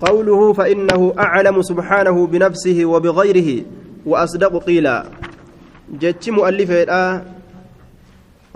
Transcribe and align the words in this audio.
قوله 0.00 0.52
فإنه 0.52 1.14
أعلم 1.18 1.62
سبحانه 1.62 2.26
بنفسه 2.26 2.84
وبغيره 2.84 3.64
وأصدق 4.06 4.64
قيلا. 4.64 5.04
جتش 6.00 6.28
مؤلف 6.28 6.70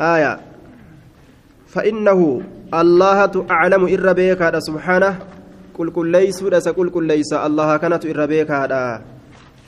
آية. 0.00 0.40
فإنه 1.68 2.42
الله 2.74 3.18
أعلم 3.50 3.82
إر 3.84 4.12
بيك 4.12 4.58
سبحانه. 4.58 5.18
قل 5.74 5.90
قل 5.90 6.06
ليس 6.06 6.42
ودس 6.42 6.68
قل 6.68 6.88
قل 6.90 7.04
ليس. 7.04 7.32
الله 7.32 7.76
كانت 7.76 8.06
إر 8.06 8.26
بيك 8.26 8.50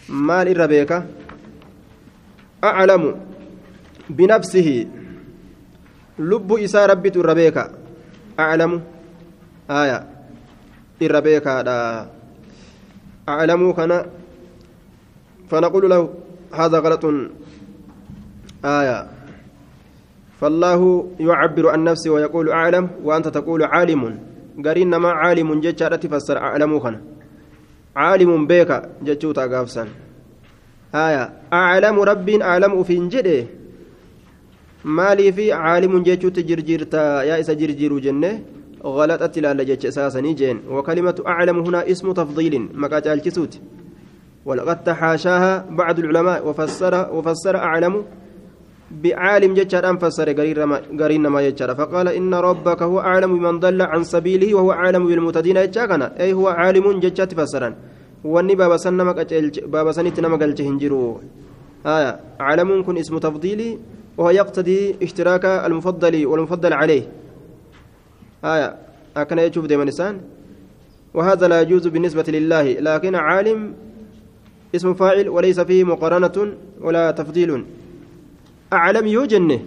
مال 0.09 0.47
إر 0.61 0.67
بيك؟ 0.67 1.03
أعلم 2.65 3.17
بنفسه. 4.11 4.87
لب 6.19 6.53
إسا 6.53 6.87
ربي 6.87 7.11
بيك. 7.35 7.57
أعلم. 8.41 8.83
آية. 9.71 10.16
إر 11.03 11.21
بيك 11.21 11.47
أعلم 13.29 13.73
كان 13.73 13.93
فنقول 15.51 15.91
له 15.91 16.01
هذا 16.55 16.79
غلط 16.79 17.05
آية 18.65 18.99
فالله 20.41 20.81
يعبر 21.21 21.65
عن 21.69 21.85
نفسه 21.85 22.11
ويقول 22.11 22.47
أعلم 22.51 22.89
وأنت 23.05 23.29
تقول 23.29 23.63
عالم 23.65 24.19
قرين 24.65 24.97
ما 24.97 25.11
عالم 25.11 25.61
جتشارة 25.61 25.97
تفسر 25.97 26.37
أعلم 26.39 26.81
خنا 26.81 27.01
عالم 27.97 28.47
بيك 28.47 28.71
جتشوتا 29.07 29.47
قافسا 29.47 29.89
آية 30.95 31.25
أعلم 31.53 31.97
رب 32.01 32.29
أعلم 32.29 32.83
في 32.83 33.09
جده 33.09 33.47
مالي 34.85 35.33
في 35.33 35.53
عالم 35.53 36.03
جتشوت 36.03 36.39
جرجيرتا 36.39 37.23
يا 37.29 37.41
إسا 37.41 37.53
جرجير 37.53 37.99
جنة 37.99 38.33
غلطت 38.87 39.39
لا 39.39 39.63
جتش 39.63 39.87
أساسا 39.87 40.21
جين. 40.21 40.57
وكلمة 40.71 41.19
أعلم 41.27 41.59
هنا 41.67 41.91
اسم 41.91 42.13
تفضيل 42.13 42.69
مكاتا 42.75 43.13
الكسوت 43.13 43.59
ولقد 44.47 44.85
تحاشاها 44.85 45.67
بعض 45.71 45.99
العلماء 45.99 46.49
وفسر 46.49 46.95
وفسر 47.15 47.57
أعلم 47.57 47.95
بعالم 49.03 49.55
جتشان 49.55 49.97
فسر 49.99 50.29
قرين 51.01 51.27
ما 51.27 51.41
يجتشان 51.47 51.75
فقال 51.75 52.09
إن 52.09 52.35
ربك 52.35 52.83
هو 52.83 53.01
أعلم 53.01 53.39
بمن 53.39 53.61
ضل 53.61 53.83
عن 53.83 54.03
سبيله 54.05 54.55
وهو 54.55 54.73
أعلم 54.73 55.07
بالمتدين 55.07 55.57
يجتشان 55.57 56.03
أي 56.03 56.33
هو 56.33 56.49
عالم 56.49 57.01
جتشات 57.01 57.35
فسرا 57.35 57.75
واني 58.25 58.55
بابا 58.55 58.77
سن 58.77 58.99
بابا 59.75 59.93
سنت 59.93 60.21
نما 60.21 60.37
قلت 60.37 60.61
هنجرو. 60.61 61.21
آية 61.87 62.21
عالم 62.41 62.83
كن 62.83 62.97
اسم 62.99 63.19
تفضيلي 63.19 63.79
وهو 64.19 64.31
يقتضي 64.31 64.97
اشتراك 65.03 65.45
المفضل 65.45 66.27
والمفضل 66.27 66.73
عليه. 66.73 67.03
آية 68.46 68.76
أكن 69.18 69.40
يشوف 69.40 69.66
دائما 69.66 69.84
إنسان 69.84 70.22
وهذا 71.14 71.48
لا 71.48 71.62
يجوز 71.62 71.88
بالنسبة 71.88 72.24
لله 72.28 72.64
لكن 72.80 73.16
عالم 73.16 73.74
اسم 74.76 74.94
فاعل 74.94 75.30
وليس 75.30 75.60
فيه 75.60 75.84
مقارنة 75.84 76.54
ولا 76.82 77.12
تفضيل 77.12 77.66
aclam 78.72 79.06
yoo 79.08 79.28
jenne 79.28 79.58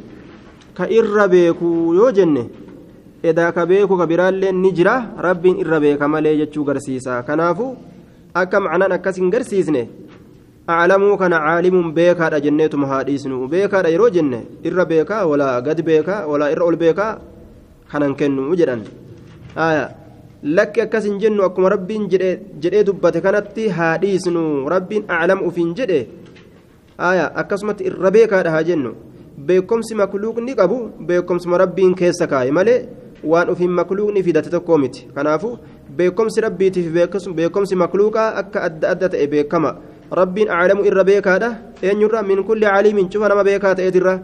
ka 0.75 0.89
irra 0.89 1.28
beeku 1.28 1.92
yoo 1.92 2.11
jenne 2.17 2.48
edaa 3.22 3.53
ka 3.53 3.67
beeku 3.67 3.98
ka 4.00 4.06
biraallee 4.06 4.53
ni 4.53 4.72
jira 4.72 4.94
rabbiin 5.27 5.61
irra 5.62 5.78
beeka 5.84 6.08
malee 6.08 6.33
jechuu 6.41 6.64
garsiisa 6.64 7.20
kanaafu 7.27 7.67
akka 8.34 8.61
macnaan 8.64 8.97
akkas 8.97 9.20
hin 9.20 9.28
garsiisne 9.34 9.83
aclamuu 10.67 11.19
kana 11.20 11.36
caalimuun 11.47 11.92
beekaadha 11.98 12.41
jenneetuma 12.41 12.86
haa 12.92 13.05
dhiisnu 13.08 13.44
beekaadha 13.53 13.92
yeroo 13.94 14.08
jenne 14.17 14.41
kanan 17.92 18.16
kennu 18.16 18.56
jedhan. 18.56 18.82
Lakki 20.44 20.82
akkas 20.82 21.04
hin 21.04 21.20
jennu 21.20 21.44
akkuma 21.44 21.70
rabbiin 21.73 22.08
jedhee 22.09 22.84
dubbate 22.88 23.20
kanatti 23.22 23.68
haa 23.78 23.98
dhiisnu. 24.02 24.70
Rabbiin 24.73 25.04
aclam 25.08 25.44
ufiin 25.48 25.76
jedhe. 25.76 26.08
Akkasumatti 26.98 27.84
irra 27.90 28.12
beekaadha 28.12 28.52
haa 28.52 28.64
jennu. 28.64 28.94
Beekomsi 29.48 29.95
makluuqni 29.95 30.55
qabu 30.55 30.78
beekomsuma 31.10 31.58
rabbiin 31.64 31.94
keessa 31.95 32.28
kaaye 32.28 32.52
malee 32.52 32.80
waan 33.23 33.49
ofiin 33.49 33.72
makluuqni 33.72 34.23
fidate 34.23 34.49
tokkoo 34.49 34.78
miti. 34.78 35.08
Kanaafu 35.16 35.58
beekomsi 35.98 36.42
rabbiitiif 36.42 36.88
beekomsi 37.36 37.76
makluuqaa 37.76 38.33
akka 38.42 38.64
adda 38.67 38.89
adda 38.94 39.10
ta'e 39.10 39.28
beekama. 39.28 39.76
Rabbiin 40.11 40.49
aclamu 40.49 40.86
irra 40.86 41.04
beekaadha. 41.04 41.49
Eenyurra 41.83 42.23
min 42.23 42.44
kulli 42.44 42.66
caliimiin 42.66 43.10
cufa 43.10 43.30
nama 43.30 43.44
beekaa 43.44 43.76
ta'eetirra 43.76 44.20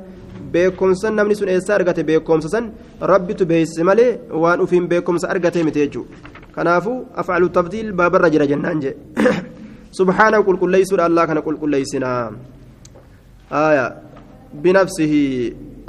beekomsan 0.56 1.14
namni 1.20 1.36
sun 1.40 1.50
eessa 1.56 1.76
argate 1.78 2.04
beekomsa 2.10 2.50
san 2.56 2.66
rabbitu 3.12 3.50
beeksise 3.52 3.84
malee 3.90 4.12
waan 4.44 4.66
ofiin 4.66 4.90
beekomsa 4.92 5.32
argate 5.36 5.60
miti 5.68 5.80
jechuudha 5.84 6.34
kanaafu 6.58 6.94
afcalu 7.22 7.50
tafdiil 7.60 7.88
baabarra 8.02 8.34
jira 8.36 8.52
jennaan 8.52 8.84
jee 8.84 8.96
subhaana 10.00 10.44
qulqulleessuudha 10.48 11.08
allaa 11.10 11.28
kana 11.30 11.42
qulqulleessinaa. 11.48 12.22
آية 13.52 14.02
بنفسه 14.54 15.14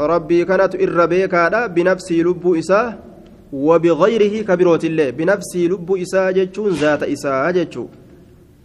ربي 0.01 0.45
كانت 0.45 0.75
إربيكا 0.75 1.67
بنفسه 1.67 2.15
لب 2.15 2.55
إساه 2.55 2.95
وبغيره 3.53 4.43
كبيروت 4.43 4.85
الله 4.85 5.11
بنفسه 5.11 5.59
لب 5.59 5.89
إساه 5.97 6.31
جتشون 6.31 6.73
ذات 6.73 7.03
إساه 7.03 7.51
جتشو 7.51 7.87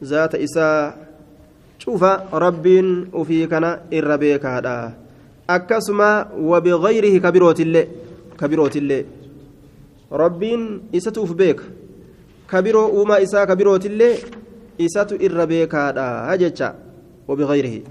ذات 0.04 0.36
إساه 0.36 0.94
شوف 1.80 2.04
ربين 2.34 3.08
وفي 3.14 3.48
كان 3.48 3.80
إربيكا 3.94 4.94
akkasuma 5.56 6.10
wabigayrihi 6.52 7.20
kabirootillee 7.26 7.88
kabirootillee 8.42 9.06
rabbiin 10.24 10.64
isatuuf 11.00 11.34
beeka 11.42 11.64
kabiroo 12.52 12.88
uumaa 12.98 13.24
isaa 13.26 13.48
kabirootillee 13.54 14.14
isatu 14.88 15.16
irra 15.30 15.48
beekaadha 15.54 16.38
jecha 16.44 16.76
wabigayrihi 17.28 17.82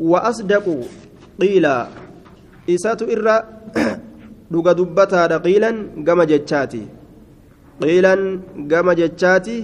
وأصدق 0.00 0.66
قيل 1.40 1.66
إسات 2.70 3.00
إرى 3.02 3.36
dhuga 4.50 4.74
dubbataadha 4.74 5.38
qiilan 5.46 6.02
gama 6.02 6.26
jechaati 6.26 6.82
qiilan 7.78 8.42
gama 8.66 8.98
jechaati 8.98 9.62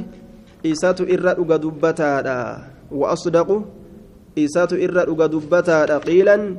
isatu 0.62 1.02
irra 1.10 1.34
dhuga 1.34 1.58
dubbataadha 1.58 2.38
wa 2.94 3.10
asdaqu 3.10 3.66
isatu 4.38 4.78
irra 4.78 5.02
dhuga 5.10 5.26
dubbataadha 5.26 5.98
qiilan 6.06 6.54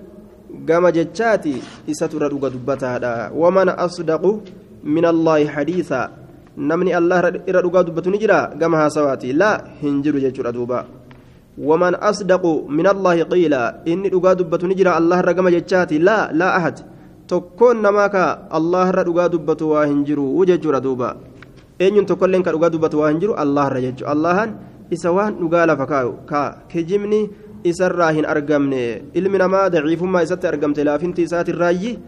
gama 0.65 0.91
jechaati 0.91 1.61
isatu 1.87 2.17
irra 2.17 2.29
dhuga 2.29 2.49
dubbataadha. 2.49 3.31
Waman 3.33 3.69
asdaqu 3.69 4.41
min 4.83 5.05
allaahi 5.05 5.45
hadiisa 5.45 6.09
namni 6.57 6.93
allah 6.93 7.31
irra 7.45 7.61
dhugaa 7.61 7.83
dubbatu 7.83 8.09
ni 8.11 8.17
jira? 8.17 8.53
Gama 8.57 8.77
haasawaati. 8.77 9.33
Laa 9.33 9.61
hin 9.81 10.01
jiru 10.01 10.19
jechuudha 10.19 10.51
duuba. 10.51 10.85
ومن 11.57 11.97
أصدق 11.97 12.43
من 12.69 12.87
الله 12.87 13.17
قيلا 13.33 13.63
إني 13.89 14.13
أقا 14.13 14.33
دبة 14.39 14.61
نجرى 14.69 14.91
الله 14.97 15.19
رقم 15.21 15.45
جتشاتي 15.49 15.97
لا 15.97 16.29
لا 16.29 16.57
أحد 16.57 16.75
تكون 17.27 17.81
نماك 17.81 18.15
الله 18.53 18.87
رقا 18.93 19.25
دبة 19.33 19.61
واهنجرو 19.65 20.25
وججر 20.37 20.77
دوبا 20.85 21.09
أين 21.81 22.05
تكون 22.05 22.29
لك 22.31 22.47
رقا 22.47 22.67
دبة 22.73 22.93
واهنجرو 22.93 23.33
الله 23.43 23.65
رجج 23.75 23.99
الله 24.13 24.37
إسوان 24.93 25.33
نقال 25.41 25.69
فكاو 25.81 26.09
كا 26.29 26.41
كجمني 26.71 27.21
إسراهن 27.21 27.25
أرقمني 27.25 27.46
إلمنا 27.65 29.47
ما 29.47 29.67
ضعيف 29.67 30.03
ما 30.03 30.23
إسات 30.23 30.45
أرقمت 30.45 30.79
لا 30.79 30.97
فنتي 30.97 31.23
إسات 31.23 31.49
الراجي 31.49 31.99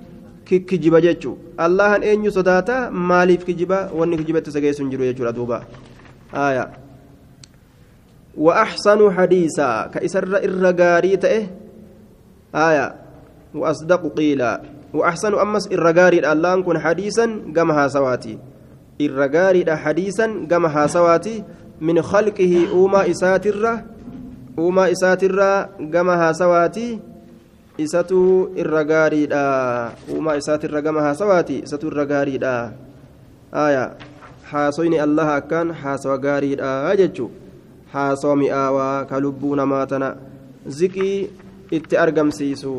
kijiba 0.50 0.98
jechuun 0.98 1.38
allahan 1.62 2.02
eenyu 2.02 2.34
sodaata? 2.34 2.90
Maaliif 2.90 3.46
kijiba? 3.46 3.94
Wanni 3.94 4.18
kijibatti 4.18 4.50
isa 4.50 4.58
geessu 4.58 4.82
hin 4.82 4.90
jiru 4.90 5.06
jechuudha 5.06 5.30
duuba. 5.30 5.62
وأحسن 8.40 9.12
حديثا 9.12 9.92
كإسر 9.94 10.24
الرقاري 10.24 11.18
تأه 11.18 11.44
آية 12.56 12.96
وأصدق 13.56 14.14
قيلا 14.18 14.62
وأحسن 14.94 15.34
أمس 15.34 15.68
الرقاري 15.68 16.20
الآن 16.20 16.64
كن 16.64 16.80
حديثا 16.80 17.52
قمها 17.58 17.88
سواتي 17.88 18.38
الرقاري 19.02 19.76
حديثا 19.76 20.48
قمها 20.52 20.88
سواتي 20.88 21.44
من 21.81 22.02
خلقه 22.02 22.68
أوما 22.72 23.12
إساتر 23.12 23.80
أوما 24.59 24.91
إساتر 24.91 25.39
قمها 25.94 26.31
سواتي 26.31 27.00
isatu 27.79 28.51
irra 28.59 28.83
gaariidha 28.83 29.41
uumaa 30.11 30.35
isaatirra 30.35 30.81
gama 30.83 31.01
haasawaati 31.06 31.59
isatu 31.63 31.88
irra 31.88 32.06
gaariidha 32.06 32.53
aya 33.65 33.83
haasoyni 34.51 35.00
allaha 35.00 35.35
akkaan 35.41 35.71
haasawa 35.83 36.17
gaariidha 36.25 36.71
jechuu 37.01 37.29
haasawa 37.94 38.35
mi'aawaa 38.41 39.06
ka 39.11 39.21
lubbuu 39.25 39.56
namaa 39.61 39.85
tana 39.94 40.09
ziqii 40.79 41.15
itti 41.77 42.01
argamsiisu 42.03 42.73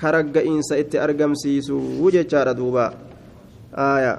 ka 0.00 0.16
ragga'iinsa 0.16 0.80
itti 0.84 1.02
argamsiisu 1.06 1.76
jechaadha 2.16 2.56
duuba 2.62 2.86
aya 3.76 4.14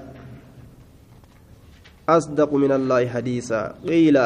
asdaqu 2.18 2.62
min 2.66 2.78
allaahi 2.80 3.10
hadiisa 3.16 3.66
qiila 3.90 4.26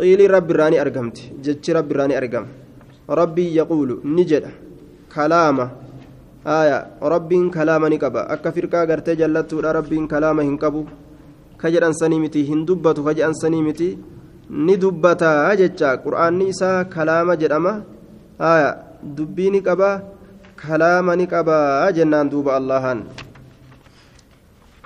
qiilii 0.00 0.28
rabbi 0.36 0.52
irraa 0.54 0.70
ni 0.72 0.78
argamti 0.84 1.30
jechi 1.44 1.72
rabbi 1.78 1.94
irraa 1.94 2.08
ni 2.10 2.14
argama 2.20 2.48
rabbii 3.20 3.50
yaquulu 3.58 4.00
ni 4.04 4.24
jedha 4.30 4.50
kalaama 5.14 5.66
aya 6.44 6.78
rabbiin 7.14 7.50
kalaama 7.56 7.88
ni 7.92 7.98
qaba 8.04 8.26
akka 8.34 8.52
firqaa 8.56 8.86
gartee 8.90 9.16
jallattuudha 9.20 9.72
rabbiin 9.78 10.08
kalaama 10.12 10.42
hin 10.48 10.56
qabu 10.64 10.86
kajedhan 11.62 11.94
sanii 12.00 12.20
miti 12.24 12.42
hin 12.50 12.66
dubbatu 12.66 13.04
kajedhan 13.08 13.34
sanii 13.42 13.62
miti 13.68 13.90
ni 14.66 14.76
dubbataa 14.84 15.54
jecha 15.60 15.90
qur'aanni 16.04 16.48
isaa 16.54 16.78
kalaama 16.94 17.36
jedhama 17.42 17.74
haya 18.44 18.70
dubbii 19.18 19.50
ni 19.54 19.60
qaba 19.68 19.90
kalaama 20.62 21.16
ni 21.20 21.26
qabaa 21.34 21.92
jennaan 21.98 22.30
duuba 22.32 22.56
allahan 22.58 23.06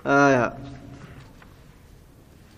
haya 0.04 0.44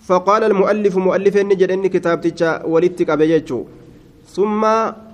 فقال 0.08 0.42
المؤلف 0.44 0.94
مؤلف 0.96 1.34
نجد 1.36 1.70
إن 1.70 1.86
كتابتك 1.94 2.40
ولدتك 2.72 3.10
بيجو 3.20 3.60
ثم 4.36 4.62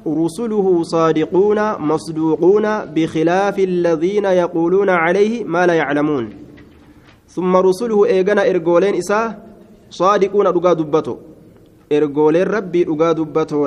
رسله 0.06 0.66
صادقون 0.82 1.58
مصدوقون 1.90 2.66
بخلاف 2.94 3.56
الذين 3.58 4.24
يقولون 4.24 4.90
عليه 4.90 5.44
ما 5.44 5.66
لا 5.66 5.74
يعلمون. 5.74 6.24
ثم 7.34 7.52
رسله 7.56 7.98
إيغانا 8.06 8.42
إرغولين 8.50 8.94
إسا 8.94 9.20
صادقون 9.90 10.46
دغا 10.56 10.72
دبتو. 10.72 11.14
إرغولين 11.92 12.46
ربي 12.56 12.80
دغا 12.90 13.12
دبتو 13.18 13.60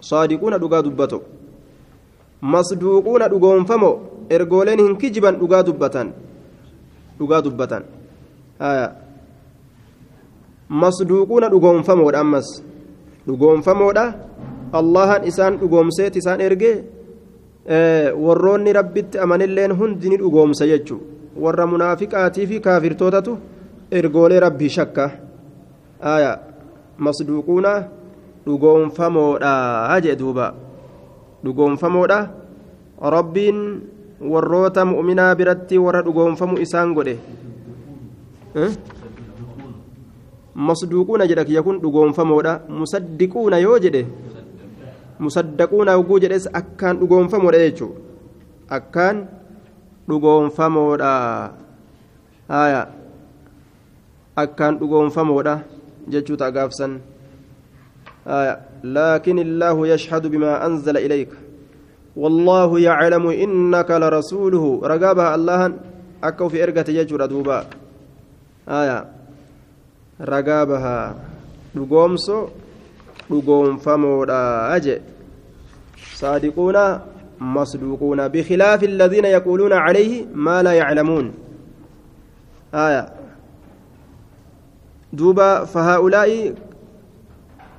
صادقون 0.00 0.54
دغا 0.64 0.80
دبتو. 0.86 1.20
مصدوقون 2.42 3.22
دغون 3.32 3.64
فمو 3.64 3.92
إرغولين 4.32 4.80
هنكجبا 4.80 5.30
دغا 5.30 5.60
دبتان 5.60 6.08
دغا 7.20 7.38
دبتان 7.40 7.82
آية. 8.60 9.01
masduuquuna 10.68 11.48
dhugoonfamoodha 11.50 12.20
ammas. 12.20 12.62
Dhugoonfamoodha 13.26 14.04
allahan 14.72 15.24
isaan 15.26 15.58
dhugoomseet 15.60 16.16
isaan 16.16 16.40
ergee 16.40 16.84
warroonni 18.24 18.72
rabbitti 18.72 19.18
amanilleen 19.18 19.72
hundi 19.78 20.08
ni 20.08 20.16
dhugoomsa 20.18 20.66
jechuu 20.66 21.00
warra 21.36 21.66
munaafiqaatii 21.66 22.46
fi 22.46 22.60
kaafirtootatu 22.60 23.38
ergoolee 23.90 24.40
rabbii 24.40 24.68
shakka. 24.68 25.10
Aya 26.00 26.38
masduuquuna 26.98 27.72
dhugoonfamoodha 28.46 30.00
jee 30.02 30.16
duuba. 30.16 30.54
Dhugoonfamoodha 31.44 32.18
rabbiin 33.16 33.58
warroota 34.32 34.84
mu'minaa 34.84 35.34
biratti 35.34 35.78
warra 35.78 36.02
dhugoonfamu 36.02 36.58
isaan 36.58 36.94
godhe 36.94 37.18
masduuquuna 40.54 41.26
jedha 41.30 41.44
kiyya 41.48 41.62
kun 41.66 41.80
dhugoonfamoodha 41.84 42.52
musaddiquuna 42.68 43.58
yoo 43.58 43.78
jedhe 43.84 44.02
musaddaquuna 45.18 45.96
hogguu 45.96 46.18
jedhes 46.24 46.48
akkaan 46.60 46.98
dhugoonfamoodha 47.00 47.58
jechuudha 47.64 48.00
akkaan 48.78 49.26
dhugoonfamoodha 50.08 51.12
haya 52.48 52.82
akkaan 54.44 54.78
dhugoonfamoodha 54.80 55.54
jechuu 56.08 56.36
ta'a 56.36 56.50
gaafsan 56.56 56.98
haya 58.24 58.54
laakin 58.82 59.38
illaahu 59.46 59.86
yashhadu 59.92 60.28
bimaa 60.34 60.60
anzala 60.68 61.00
ilayka 61.00 61.36
والله 62.16 62.70
يعلم 62.80 63.24
إنك 63.44 63.90
لرسوله 63.90 64.64
رقابها 64.84 65.34
الله 65.34 65.60
أكو 66.24 66.48
في 66.52 66.62
إرقة 66.62 66.88
يجور 66.92 67.24
دوبا 67.26 67.58
آية 68.68 68.98
ragaa 70.22 70.66
bahaa 70.66 71.14
dhugoomso 71.76 72.50
dhugoonfamoodha 73.30 74.40
aje 74.74 74.96
saadiquuna 76.14 76.82
masduuquuna 77.54 78.28
bikhilaafi 78.28 78.86
alladhiina 78.86 79.28
yaquuluuna 79.36 79.82
calayhi 79.86 80.26
maa 80.34 80.62
laa 80.66 80.78
yaclamuun 80.80 81.32
aya 82.72 83.02
duuba 85.12 85.48
fahaa'ulaa'i 85.66 86.54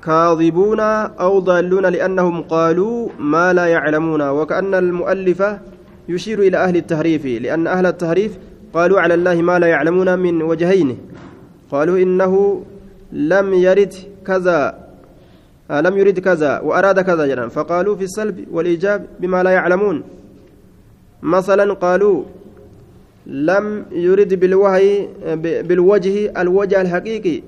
كاذبون 0.04 0.80
أو 1.24 1.38
ضالون 1.38 1.86
لأنهم 1.86 2.42
قالوا 2.42 3.08
ما 3.18 3.52
لا 3.52 3.66
يعلمون 3.66 4.22
وكأن 4.22 4.74
المؤلف 4.74 5.42
يشير 6.08 6.38
إلى 6.38 6.56
أهل 6.56 6.76
التهريف 6.76 7.24
لأن 7.26 7.66
أهل 7.66 7.86
التهريف 7.86 8.38
قالوا 8.74 9.00
على 9.00 9.14
الله 9.14 9.42
ما 9.42 9.58
لا 9.58 9.66
يعلمون 9.66 10.18
من 10.18 10.42
وجهين 10.42 10.98
قالوا 11.74 11.98
إنه 11.98 12.62
لم 13.12 13.54
يرد 13.54 13.94
كذا 14.26 14.58
آه 15.70 15.80
لم 15.80 15.98
يرد 15.98 16.18
كذا 16.18 16.60
وأراد 16.60 17.00
كذا 17.00 17.26
جدا 17.26 17.48
فقالوا 17.48 17.96
في 17.96 18.04
السلب 18.04 18.36
والإيجاب 18.52 19.06
بما 19.20 19.42
لا 19.42 19.50
يعلمون. 19.50 20.02
مثلا 21.22 21.74
قالوا 21.74 22.22
لم 23.26 23.84
يرد 23.92 24.34
بالوهي 24.34 25.08
بالوجه 25.68 26.40
الوجه 26.42 26.80
الحقيقي. 26.80 27.42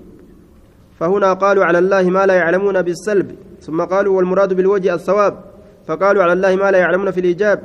فهنا 0.99 1.33
قالوا 1.33 1.65
على 1.65 1.79
الله 1.79 2.03
ما 2.11 2.27
لا 2.27 2.35
يعلمون 2.35 2.83
بالسلب. 2.83 3.29
ثم 3.61 3.79
قالوا 3.83 4.17
والمراد 4.17 4.55
بالوجه 4.55 4.95
الثواب. 4.95 5.35
فقالوا 5.87 6.23
على 6.23 6.33
الله 6.33 6.57
ما 6.57 6.71
لا 6.71 6.79
يعلمون 6.79 7.11
في 7.11 7.21
الإيجاب. 7.21 7.59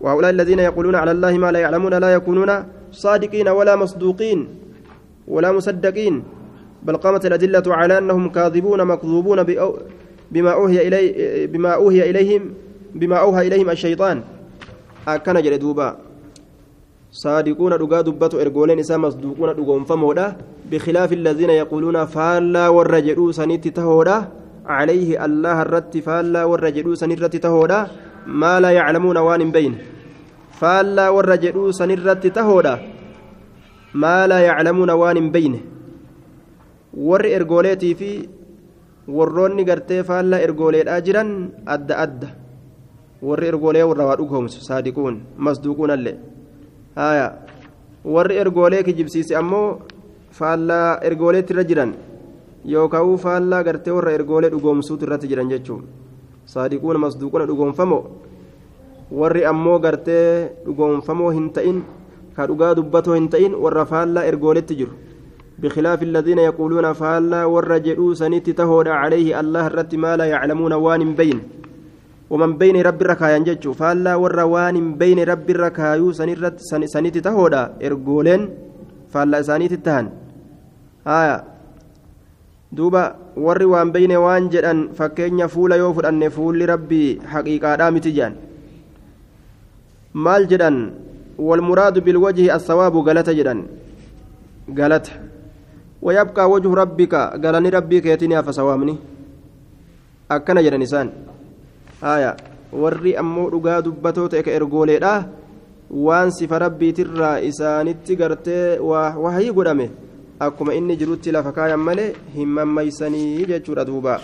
وهؤلاء 0.00 0.30
الذين 0.30 0.58
يقولون 0.58 0.94
على 0.94 1.10
الله 1.10 1.38
ما 1.38 1.52
لا 1.52 1.58
يعلمون 1.58 1.94
لا 1.94 2.14
يكونون 2.14 2.50
صادقين 2.92 3.48
ولا 3.48 3.76
مصدوقين. 3.76 4.59
ولا 5.30 5.52
مصدقين 5.52 6.14
بل 6.82 6.96
قامت 6.96 7.26
الأدلة 7.26 7.66
على 7.66 7.98
أنهم 7.98 8.28
كاذبون 8.34 8.80
مكذوبون 8.84 9.38
بما 10.32 10.52
أوهي 10.58 10.88
إلي 10.88 11.02
بما 11.46 11.70
أوهي 11.78 12.10
إليهم 12.10 12.42
بما 12.94 13.16
أوهى 13.16 13.46
إليهم 13.46 13.70
الشيطان. 13.70 14.16
أكن 15.08 15.36
جلدوبا 15.42 15.88
صادقون 17.10 17.72
دغا 17.78 18.00
دبتو 18.00 18.36
ارغولين 18.40 18.78
إسا 18.78 18.96
مصدوقون 18.96 19.50
دغون 19.58 19.84
فمودا 19.84 20.26
بخلاف 20.70 21.12
الذين 21.12 21.50
يقولون 21.50 22.04
فالا 22.04 22.68
والرجلوا 22.68 23.32
سنيت 23.32 23.68
تهودا 23.68 24.16
عليه 24.66 25.24
الله 25.24 25.62
الرت 25.62 25.94
فالا 26.06 26.44
والرجلوا 26.44 26.94
سنيت 26.94 27.36
تهودا 27.36 27.86
ما 28.26 28.60
لا 28.60 28.70
يعلمون 28.70 29.16
وان 29.16 29.50
بين. 29.50 29.74
فالا 30.60 31.08
والرجلوا 31.08 31.70
سنيت 31.70 32.26
تهودا. 32.26 32.74
Maa 33.92 34.26
laa 34.26 34.40
yaclamuuna 34.40 34.96
waan 34.96 35.16
hin 35.16 35.30
beyne. 35.32 35.60
Warri 37.08 37.32
ergooleetii 37.32 37.94
fi 37.94 38.10
warroonni 39.08 39.64
gartee 39.64 40.02
faallaa 40.02 40.40
ergooleedhaa 40.46 41.00
jiran 41.00 41.30
adda 41.66 41.98
adda. 42.04 42.28
Warri 43.22 43.48
ergoolee 43.52 43.82
warra 43.90 44.06
waa 44.10 44.16
dhugoomsu 44.16 44.60
saadiquun 44.64 45.20
masduuquun 45.36 45.90
allee 45.90 46.16
haya 46.96 47.26
warri 48.04 48.36
ergoolee 48.42 48.82
kijibsiise 48.82 49.36
ammoo 49.36 49.82
faallaa 50.38 50.98
ergooleetti 51.10 51.52
irra 51.54 51.64
jiran 51.70 51.94
yookaan 52.64 53.18
faallaa 53.26 53.62
gartee 53.64 53.92
warra 53.98 54.12
ergoolee 54.18 54.50
dhugoomsuutu 54.50 55.04
irratti 55.04 55.28
jiran 55.28 55.48
jechuun. 55.52 55.84
Saadiquun 56.46 56.96
masduuquun 57.00 57.46
dhugoomfamoo 57.46 58.02
warri 59.22 59.44
ammoo 59.44 59.78
gartee 59.78 60.52
dhugoomfamoo 60.66 61.30
hin. 61.30 61.50
كدغا 62.40 62.72
دبتو 62.78 63.12
هنتين 63.18 63.52
ور 63.64 63.76
فالا 63.92 64.20
ارغولت 64.28 64.72
جر 64.78 64.90
بخلاف 65.60 66.00
الذين 66.08 66.40
يقولون 66.48 66.86
فالا 67.00 67.40
ور 67.54 67.72
جدو 67.86 68.06
سنيت 68.22 68.46
تهود 68.60 68.88
عليه 69.00 69.28
الله 69.40 69.64
الرت 69.70 69.92
ما 70.02 70.12
لا 70.20 70.26
يعلمون 70.34 70.72
وان 70.84 71.12
بين 71.20 71.38
ومن 72.32 72.50
بين 72.60 72.76
رب 72.88 73.00
الركايا 73.04 73.38
ججو 73.48 73.72
فالا 73.80 74.12
ور 74.22 74.38
وان 74.54 74.76
بين 75.02 75.18
رب 75.32 75.48
الركايو 75.54 76.06
سنيت 76.18 76.38
سنيت 76.94 77.16
تهود 77.26 77.54
ارغولن 77.86 78.42
فالا 79.12 79.38
سنيت 79.48 79.74
تهن 79.86 80.06
آية 81.06 81.36
duuba 82.70 83.18
warri 83.34 83.66
waan 83.66 83.90
beyne 83.90 84.14
waan 84.14 84.46
jedhan 84.46 84.94
fakkeenya 84.94 85.50
fuula 85.50 85.74
yoo 85.82 85.90
fudhanne 85.96 86.30
fuulli 86.30 86.68
rabbii 86.70 87.18
haqiiqaadhaa 87.32 87.90
miti 87.94 88.14
jedhan 88.14 88.36
maal 90.14 90.46
والمراد 91.40 91.96
بالوجه 92.04 92.54
الثواب 92.56 92.94
غلط 92.96 93.28
جدا 93.38 93.54
غلط 94.78 95.06
ويبقى 96.02 96.44
وجه 96.50 96.70
ربك 96.82 97.14
قالني 97.42 97.68
ربك 97.68 98.06
يتني 98.06 98.42
فسوامني 98.42 98.96
أكن 100.30 100.56
جدا 100.64 100.76
نسان 100.76 101.08
آية 102.04 102.36
warri 102.72 103.16
ammoo 103.18 103.50
dhugaa 103.50 103.82
dubbatoo 103.82 104.28
ta'e 104.32 104.42
ka 104.46 104.52
ergooleedha 104.58 105.14
waan 106.06 106.30
sifa 106.30 106.60
rabbiitirraa 106.62 107.40
isaanitti 107.48 108.16
gartee 108.20 108.78
wahayii 109.22 109.56
godhame 109.56 109.86
akkuma 110.46 110.76
inni 110.78 110.96
jirutti 111.00 111.34
lafa 111.36 111.52
kaayan 111.56 111.82
malee 111.88 112.12
hin 112.36 112.54
mammaysanii 112.58 113.46
jechuudha 113.52 113.84
duuba 113.84 114.20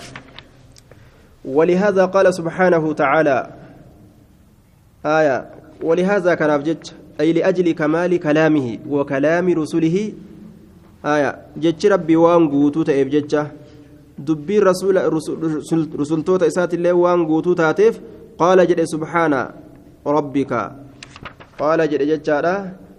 ولهذا 1.47 2.05
قال 2.05 2.35
سبحانه 2.35 2.93
تعالى 2.93 3.51
آية 5.07 5.37
ولهذا 5.83 6.35
كان 6.35 6.51
أبجد 6.51 6.87
أي 7.21 7.33
لأجل 7.33 7.73
كمال 7.73 8.13
كلامه 8.21 8.79
وكلام 8.89 9.47
رسله. 9.61 9.97
آية. 11.05 11.31
جتش 11.57 11.87
ربي 11.87 12.17
وان 12.17 12.49
قوتو 12.49 12.83
تأيب 12.83 13.09
جتش 13.15 13.35
دبي 14.19 14.59
رسول 14.59 14.95
رسول 16.01 16.21
توتا 16.25 16.47
إسات 16.47 16.75
الله 16.75 16.93
وان 16.93 17.27
قوتو 17.27 17.53
تاتيف. 17.53 18.01
قال 18.39 18.59
جد 18.69 18.85
سبحان 18.85 19.33
ربك. 20.07 20.53
قال 21.59 21.81
جد 21.91 22.03
جتش 22.03 22.31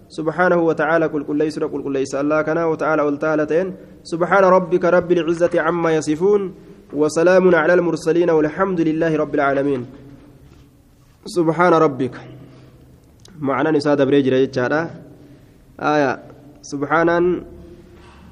سبحانه 0.09 0.59
وتعالى 0.67 1.05
كل 1.09 1.23
كل 1.23 1.37
ليس 1.37 1.59
كل 1.59 1.83
كل 1.83 1.93
ليس. 1.93 2.15
الله 2.15 2.41
كنا 2.41 2.65
وتعالى 2.65 3.01
والتالتين 3.01 3.67
سبحان 4.03 4.43
ربك 4.43 4.85
رب 4.85 5.11
العزة 5.11 5.53
عما 5.65 5.89
يصفون 5.95 6.41
وسلام 6.93 7.55
على 7.55 7.73
المرسلين 7.73 8.29
والحمد 8.29 8.81
لله 8.81 9.11
رب 9.15 9.33
العالمين. 9.35 9.81
سبحان 11.25 11.73
ربك. 11.73 12.15
معنى 13.39 13.71
نساد 13.71 14.01
بريجر 14.01 14.33
آية 15.79 16.19
سبحانا 16.61 17.43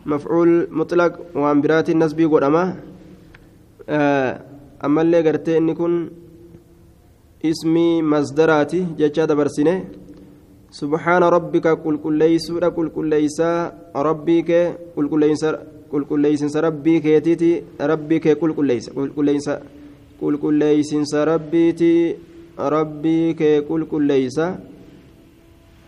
مفعول 0.06 0.68
مطلق 0.72 1.14
وأن 1.36 1.62
برات 1.62 1.90
النسب 1.90 2.20
قدما 2.34 2.76
آه 3.90 4.42
أما 4.86 5.02
اللي 5.02 5.30
قرتي 5.30 5.58
إن 5.58 5.74
كن 5.74 6.10
اسمي 7.46 8.02
مصدراتي 8.02 8.88
جتشا 9.00 9.26
دبرسينه 9.26 9.84
سبحان 10.72 11.24
ربك 11.24 11.68
قل 11.68 11.98
كل 11.98 12.14
ليس 12.18 12.52
قل 12.52 12.90
كل 12.90 13.06
ليس 13.10 13.40
ربك 13.96 14.52
قل 14.96 15.06
كل 15.10 15.20
ليس 15.20 15.46
قل 15.92 16.04
كل 16.10 16.20
ليس 16.20 16.58
ربي 16.58 17.00
كيتيتي 17.00 17.64
ربك 17.82 18.28
قل 18.28 18.54
كل 18.54 18.66
ليس 18.66 18.90
قل 18.90 19.10
كل 19.16 19.26
ليس 19.26 19.50
قل 20.22 20.38
كل 20.38 20.54
ليس 20.54 21.16
ربيتي 21.16 22.16
ربك 22.60 23.42
قل 23.70 23.86
كل 23.92 24.04
ليس. 24.04 24.40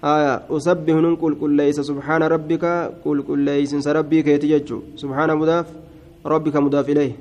آية 0.04 0.34
أسبح 0.50 0.96
ننقل 0.96 1.34
كل 1.42 1.52
ليس 1.58 1.80
سبحان 1.80 2.24
ربك 2.24 2.66
قل 3.06 3.22
كل 3.28 3.40
ليس 3.40 3.88
ربي 3.88 4.22
كيتي 4.22 4.64
سبحان 4.96 5.30
مضاف 5.38 5.68
ربك 6.26 6.56
مضاف 6.56 6.90
إليه 6.90 7.14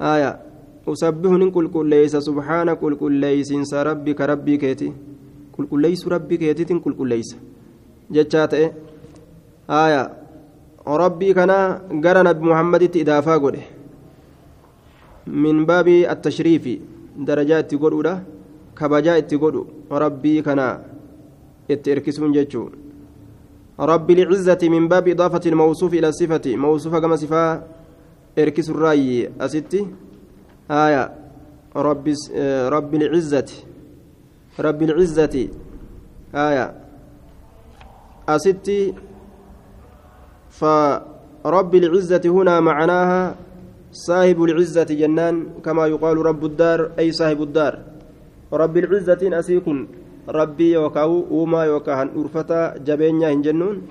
آية 0.00 0.30
أسبح 0.88 1.30
ننقل 1.30 1.66
كل 1.68 1.86
ليس 1.86 2.16
سبحان 2.16 2.68
قل 2.70 2.94
كل 2.94 3.12
ليس 3.12 3.74
ربك 3.74 4.20
ربي 4.20 4.56
كيتي 4.56 4.92
qulqulleeysu 5.56 6.10
rabbii 6.12 6.38
keetiitiin 6.38 6.80
qulqulleeysa 6.84 7.36
jechaa 8.16 8.46
ta'e 8.52 8.66
haaya 9.72 10.02
rabbii 11.02 11.34
kana 11.38 11.56
gara 12.04 12.24
nabi 12.28 12.48
muhammaditti 12.48 13.02
idaafaa 13.04 13.38
godhe 13.44 13.62
min 15.44 15.64
baabii 15.70 16.02
attashriifi 16.14 16.74
darajaa 17.30 17.62
itti 17.64 17.80
godhuudha 17.84 18.14
kabajaa 18.80 19.16
itti 19.22 19.40
godhu 19.44 19.62
rabbii 20.04 20.42
kana 20.48 20.66
itti 20.68 20.76
irkisuun 20.76 20.95
jechuu 21.68 22.70
رب 23.80 24.10
العزة 24.10 24.58
من 24.62 24.88
باب 24.88 25.08
إضافة 25.08 25.40
الموصوف 25.46 25.94
إلى 25.94 26.08
الصفة 26.08 26.56
موصوف 26.56 26.96
كما 26.96 27.16
صفة 27.16 27.62
إركس 28.38 28.70
الرأي. 28.70 29.30
أستي؟ 29.40 29.86
آية. 30.70 31.12
رب 31.76 32.06
رب 32.72 32.94
العزة 32.94 33.50
رب 34.60 34.82
العزة 34.82 35.48
آية. 36.34 36.66
أستي؟ 38.28 38.94
فرب 40.50 41.72
العزة 41.74 42.24
هنا 42.24 42.60
معناها 42.60 43.36
صاحب 43.92 44.42
العزة 44.42 44.88
جنان 44.88 45.60
كما 45.64 45.86
يقال 45.86 46.16
رب 46.16 46.44
الدار 46.44 46.90
أي 46.98 47.12
صاحب 47.12 47.42
الدار. 47.42 47.74
رب 48.52 48.76
العزة 48.76 49.20
أسيكن. 49.20 49.78
rabbii 50.26 50.72
yookaan 50.72 51.10
uumaa 51.30 51.64
yookaan 51.64 51.98
handhuurfata 51.98 52.74
jabeenyaa 52.84 53.30
hin 53.30 53.42
jennuun 53.42 53.82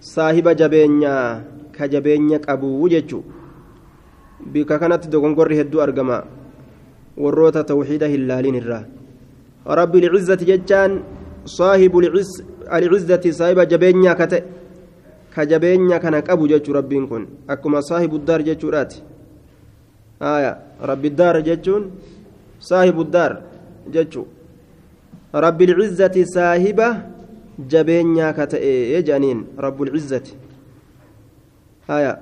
saahiba 0.00 0.54
jabeenyaa 0.54 1.40
ka 1.78 1.88
jabeenya 1.88 2.38
qabu 2.38 2.88
jechuudha 2.88 3.36
bika 4.52 4.78
kanatti 4.78 5.08
dogongorri 5.08 5.56
hedduu 5.56 5.80
argama. 5.80 6.22
Warroota 7.16 7.64
tawxiida 7.64 8.08
hin 8.08 8.28
laaliin 8.28 8.54
irraa. 8.60 8.84
Rabbi 9.66 10.00
licizzati 10.00 10.44
jechaan 10.44 11.00
saahibu 11.44 12.02
alicizzati 12.70 13.32
saahiba 13.32 13.66
jabeenyaa 13.66 14.14
ka 14.14 14.26
ta'e 14.26 14.44
ka 15.34 15.46
jabeenya 15.46 15.98
kana 16.00 16.22
qabu 16.22 16.48
jechuu 16.48 16.74
rabbiin 16.74 17.08
kun. 17.08 17.26
Akkuma 17.48 17.82
saahibu 17.82 18.18
daar 18.18 18.42
jechuudhaati. 18.42 19.02
Rabbi 20.80 21.10
daar 21.10 21.42
jechuun 21.42 21.90
saahibu 22.58 23.04
daar 23.04 23.42
jechuudha. 23.90 24.35
رب 25.34 25.62
العزة 25.62 26.16
صاحب 26.24 26.80
جبينيا 27.58 28.30
كتئ 28.32 28.64
يجانين 28.94 29.38
رب 29.58 29.82
العزة 29.82 30.26
آية 31.90 32.12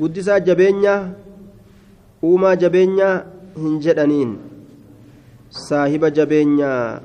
قدسا 0.00 0.38
جبينيا 0.38 0.96
jabeenyaa 2.22 3.14
hin 3.58 3.80
jedhaniin 3.84 4.38
saahiba 5.50 6.10
jabeenyaa 6.10 7.00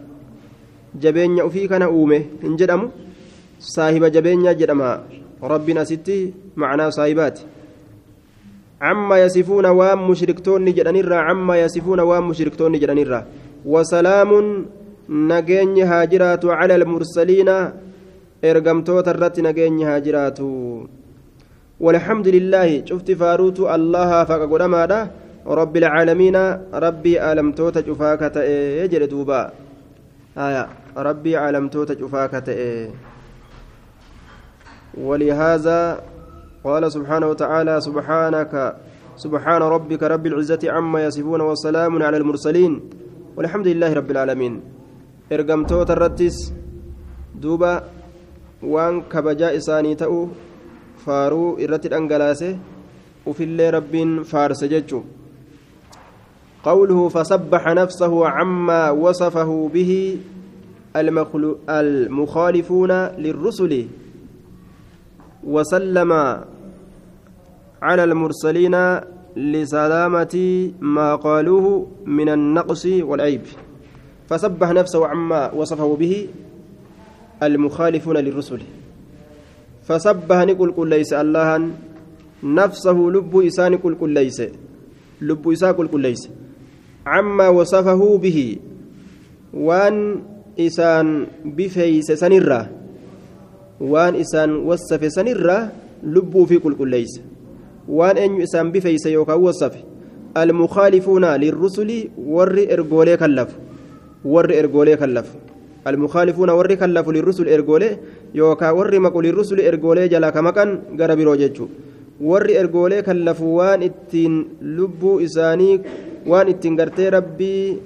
jabeenya 1.04 1.46
ufii 1.46 1.68
kana 1.68 1.90
uume 1.90 2.20
hin 2.42 2.58
jedhamu 2.62 2.92
saahiba 3.60 4.10
jabeenyaa 4.10 4.54
jedhama 4.54 4.90
rabbiin 5.42 5.78
asitti 5.78 6.34
macnaa 6.56 6.92
saahibaati 6.92 7.46
عما 8.82 9.18
يصفون 9.26 9.66
وام 9.66 10.10
مشركتون 10.10 10.66
جدنيرا 10.66 11.18
عما 11.18 11.56
يصفون 11.62 12.00
وام 12.00 12.30
مشركتون 12.30 12.80
جدنيرا 12.80 13.26
وسلام 13.66 14.32
نجين 15.10 15.78
هاجرات 15.84 16.46
على 16.46 16.76
المرسلين 16.76 17.50
ارقمتوت 18.46 19.08
الرت 19.08 19.40
نجين 19.40 19.82
هاجرات. 19.82 20.40
والحمد 21.80 22.28
لله 22.28 22.86
شفت 22.86 23.12
فاروت 23.12 23.60
الله 23.60 24.24
فقد 24.24 24.62
ماذا 24.62 25.12
رب 25.48 25.78
العالمين 25.78 26.38
ربي 26.74 27.14
ألمتوت 27.32 27.78
جفاكة 27.78 28.36
يجري 28.84 29.06
دوبا. 29.06 29.52
آية 30.38 30.68
ربي 30.98 31.50
ألمتوت 31.50 31.92
جفاكة 31.92 32.48
ولهذا 34.98 35.80
قال 36.64 36.92
سبحانه 36.92 37.28
وتعالى 37.28 37.82
سبحانك 37.82 38.54
سبحان 39.16 39.62
ربك 39.62 40.04
رب 40.04 40.26
العزة 40.26 40.60
عما 40.64 41.06
يصفون 41.06 41.42
وسلام 41.42 42.04
على 42.04 42.18
المرسلين. 42.18 42.74
والحمد 43.38 43.68
لله 43.68 43.92
رب 43.94 44.10
العالمين 44.12 44.54
ergamtoota 45.30 45.94
irrattis 45.94 46.38
duuba 47.42 47.84
waan 48.74 48.96
kabajaa 49.12 49.52
isaanii 49.60 49.96
ta'u 50.02 50.20
faaruu 51.06 51.60
irratti 51.66 51.92
dhangalaase 51.94 52.50
ufillee 53.32 53.70
rabbiin 53.78 54.12
faarse 54.32 54.66
jechuun 54.74 55.06
قوله 56.68 57.10
فسبح 57.10 57.64
نفسه 57.68 58.14
عما 58.28 58.92
وصفه 58.92 59.70
به 59.74 59.92
المخالفون 61.70 62.92
للرسل 62.92 63.74
وسلم 65.44 66.12
على 67.82 68.04
المرسلين 68.04 68.76
لسلامة 69.38 70.36
ما 70.82 71.16
قالوه 71.16 71.88
من 72.06 72.30
النقص 72.30 72.86
والعيب. 72.86 73.42
فسبح 74.30 74.70
نفسه 74.72 75.08
عما 75.08 75.54
وصفه 75.54 75.96
به 75.96 76.28
المخالفون 77.44 78.18
للرسل. 78.18 78.62
فسبح 79.86 80.38
نقول 80.44 80.72
قل 80.72 80.88
ليس 80.90 81.14
الله 81.14 81.70
نفسه 82.44 82.98
لب 82.98 83.34
إسان 83.38 83.78
قل 83.78 83.96
قل 83.96 84.10
ليس. 84.10 84.42
لب 85.22 85.50
إسان 85.50 85.74
قل 85.74 85.88
قل 85.88 86.02
ليس. 86.02 86.30
عما 87.06 87.48
وصفه 87.48 88.18
به. 88.18 88.58
وان 89.54 90.22
إسان 90.60 91.28
بفيس 91.46 92.12
سنرة. 92.12 92.70
وان 93.80 94.16
إسان 94.16 94.50
وصف 94.66 95.02
سنرة 95.14 95.72
لبوا 96.04 96.46
في 96.46 96.58
كل 96.60 96.74
كل 96.76 96.90
ليس. 96.90 97.22
وان 97.90 98.18
أن 98.18 98.42
إسان 98.42 98.72
بفيس 98.72 99.06
يوكا 99.06 99.34
وصف 99.34 99.74
المخالفون 100.38 101.26
للرسل 101.26 102.10
ور 102.18 102.56
إرجولي 102.74 103.18
كلف 103.18 103.50
ور 104.26 104.60
إرجولي 104.60 104.96
كلف 104.96 105.28
المخالفون 105.88 106.50
ور 106.50 106.74
كلف 106.76 107.10
للرسل 107.10 107.50
إرجولي 107.50 107.98
يوكا 108.36 108.70
ور 108.72 109.00
مقول 109.00 109.26
للرسل 109.26 109.60
إرجولي 109.62 110.08
جلا 110.08 110.30
كمكان 110.30 110.70
غربي 111.00 111.24
روجتشو 111.24 111.66
ور 112.22 112.46
إرجولي 112.60 113.02
كلف 113.02 113.42
وان 113.42 113.82
إتين 113.84 114.34
لبوا 114.62 115.24
إساني 115.26 115.82
waan 116.28 116.50
ittiin 116.52 116.76
gartee 116.76 117.10
rabbii 117.10 117.80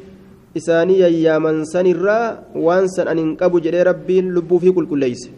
isaanii 0.59 0.99
yayyaaman 1.03 1.65
sanirraa 1.71 2.41
waan 2.65 2.87
san 2.89 3.07
an 3.11 3.19
hin 3.21 3.35
qabu 3.41 3.61
jedhee 3.65 3.83
rabbiin 3.89 4.31
lubbuu 4.35 4.59
fi 4.63 4.73
qulqulleeyse. 4.77 5.29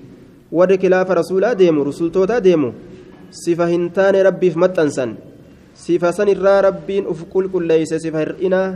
Warri 0.58 0.78
kilaafa 0.78 1.18
rasuulaa 1.20 1.56
deemu 1.62 1.84
rusultootaa 1.90 2.40
deemu 2.48 2.70
sifa 3.42 3.66
hin 3.74 3.84
taane 3.98 4.20
rabbiif 4.28 4.56
maxxansan 4.64 5.12
sifa 5.86 6.10
sanirraa 6.18 6.60
rabbiin 6.70 7.10
uf 7.14 7.20
qulqulleeyse 7.34 7.98
sifa 8.06 8.20
hir'inaa 8.26 8.68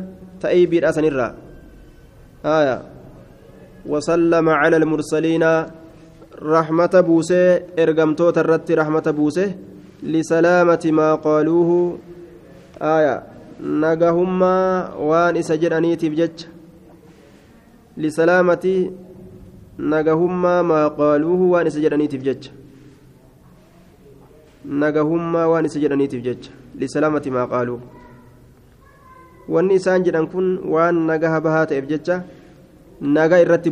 ta'ee 0.41 0.65
biidhaa 0.71 0.95
sanirraa 0.97 1.33
آية 2.45 2.77
وسلم 3.85 4.45
على 4.49 4.77
المرسلين 4.77 5.43
رحمة 6.55 6.93
بوسه 7.07 7.43
إرقمتو 7.81 8.29
ترت 8.29 8.71
رحمة 8.71 9.07
بوسه 9.17 9.49
لسلامة 10.03 10.83
ما 10.99 11.09
قالوه 11.15 11.97
آية 12.81 13.15
nagahummaa 13.57 14.93
waan 15.01 15.35
isa 15.41 15.57
jedhaniitiif 15.57 16.13
jecha 16.13 16.47
lisalaamati 17.97 18.91
nagahummaa 19.93 20.61
maa 20.71 20.89
qaaluuhu 20.99 21.51
waan 21.57 21.67
isa 21.67 21.81
jedhaniitiif 21.81 22.21
jecha 22.21 22.51
nagahummaa 24.67 25.47
waan 25.47 25.65
isa 25.65 25.79
jedhaniitiif 25.79 26.23
jecha. 26.23 26.51
Lisalaamati 26.75 27.31
maa 27.31 27.47
qaaluuhu 27.47 27.81
wanni 29.47 29.79
isaan 29.79 30.03
jedhan 30.03 30.27
kun 30.27 30.59
waan 30.67 31.07
nagaha 31.07 31.39
bahaa 31.41 31.65
ta'eef 31.71 31.87
jecha 31.87 32.23
naga 33.01 33.39
irratti 33.39 33.71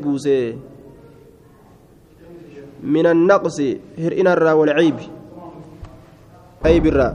النقص 2.85 3.57
هرئنا 3.97 4.31
الرا 4.33 4.53
والعيب 4.53 4.97
عيب 6.65 6.85
الرا 6.85 7.09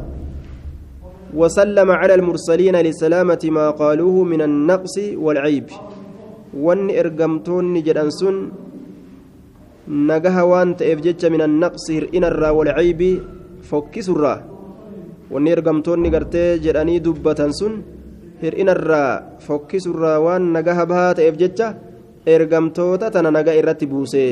وسلم 1.35 1.89
على 1.91 2.15
المرسلين 2.15 2.77
لسلامة 2.77 3.43
ما 3.55 3.71
قالوه 3.71 4.17
من 4.25 4.43
النقص 4.43 4.97
والعيب 5.15 5.67
وان 6.55 6.91
ارقمتون 6.91 7.75
جدنسون 7.87 8.37
نجها 9.89 10.43
وان 10.43 10.77
تأفجج 10.77 11.23
من 11.27 11.43
النقص 11.49 11.87
هرئنا 11.91 12.29
الرا 12.29 12.51
والعيب 12.51 13.01
وان 15.31 15.47
ارقمتون 15.49 16.07
قرتي 16.14 16.59
جدني 16.64 16.99
دبة 17.07 17.40
سن 17.59 17.73
هرئنا 18.43 18.73
الرا 18.73 19.05
فكس 19.47 19.85
الرا 19.87 20.14
وان 20.25 20.43
نجها 20.57 20.85
بها 20.90 21.07
تأفجج 21.12 21.61
ارقمتوتا 22.29 23.09
تنا 23.14 23.31
نجا 23.31 23.52
إرتي 23.59 23.87
بوسي 23.87 24.26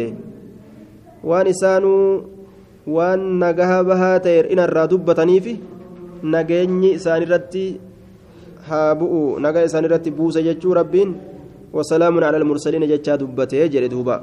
waan 1.24 1.50
isaanuu 1.50 2.30
waan 2.86 3.42
nagaha 3.42 3.82
bahaa 3.82 4.18
ta'e 4.22 4.46
inarraa 4.54 4.86
dubbataniif 4.92 5.46
nageenyi 6.22 6.94
isaanirratti 6.98 7.64
haa 8.68 8.94
bu'u 9.00 9.40
nagaa 9.42 9.66
isaanirratti 9.68 10.14
buuse 10.18 10.42
jechuu 10.46 10.74
rabbiin 10.78 11.14
wasalaamun 11.72 12.22
ala 12.22 12.38
almursaliina 12.40 12.90
jechaa 12.92 13.18
dubbatee 13.22 13.68
jedhe 13.74 13.88
duuba 13.94 14.22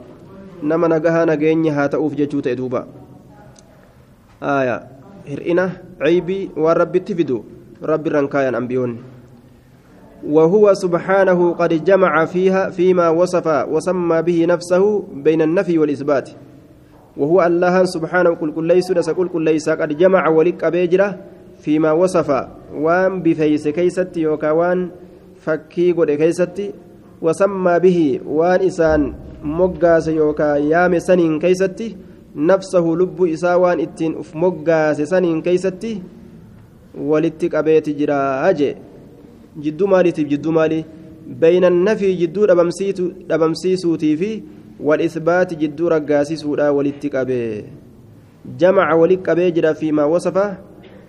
nama 0.64 0.88
nagahaa 0.96 1.26
nageenyi 1.32 1.76
haa 1.78 1.92
ta'uuf 1.96 2.16
jechuu 2.22 2.42
ta'e 2.48 2.56
duuba 2.56 2.88
hir'ina 5.26 5.82
caybii 6.00 6.52
waan 6.56 6.78
rabbitti 6.78 7.16
fidu 7.16 7.44
rabbi 7.82 8.10
ambiyoonni. 8.14 9.16
وهو 10.26 10.74
سبحانه 10.74 11.54
قد 11.54 11.84
جمع 11.86 12.26
فيها 12.26 12.70
فيما 12.70 13.10
وصف 13.10 13.48
وسمى 13.70 14.22
به 14.22 14.46
نفسه 14.46 15.04
بين 15.14 15.42
النفي 15.42 15.78
والإثبات 15.78 16.30
وهو 17.18 17.46
الله 17.46 17.86
سبحانه 17.86 18.30
قل 18.36 18.52
قل 18.52 18.64
ليس 18.68 18.92
قل 18.92 19.28
قل 19.30 19.42
ليس 19.42 19.70
قد 19.70 19.98
جمع 19.98 20.28
ولك 20.30 20.64
أبيجرة 20.64 21.18
فيما 21.62 21.92
وصف 21.92 22.30
وان 22.74 23.22
بفيس 23.22 23.68
كيستي 23.68 24.22
يوكا 24.22 24.52
وان 24.52 24.90
فكي 25.40 25.92
قد 25.92 26.12
كيستي 26.12 26.72
وسمى 27.22 27.80
به 27.80 28.20
وان 28.26 28.62
إسان 28.66 29.14
مقاس 29.44 30.08
يوكا 30.08 30.56
يام 30.56 31.00
سنين 31.00 31.40
نفسه 32.36 32.84
لب 32.84 33.24
إسا 33.24 33.56
وان 33.56 33.80
إتين 33.80 34.16
أف 34.20 34.36
مقاس 34.36 35.02
سنين 35.02 35.42
كيستي 35.42 36.02
ولتك 37.00 37.56
أبيت 37.56 37.90
جرا 37.90 38.50
أجي. 38.50 38.76
جدو 39.60 39.88
مالي 39.88 40.12
تب 40.12 40.28
جدو 40.28 40.52
مالي. 40.52 40.86
بين 41.28 41.66
النفي 41.66 42.14
جدو 42.14 42.46
دبمسيسوتي 43.30 44.18
في 44.18 44.42
والإثبات 44.80 45.54
جدو 45.54 45.88
رقاسي 45.88 46.36
سودا 46.36 46.70
ولتقبي 46.70 47.64
جمع 48.60 48.94
ولقبي 48.94 49.52
جرا 49.52 49.74
فيما 49.74 50.04
وصف 50.04 50.38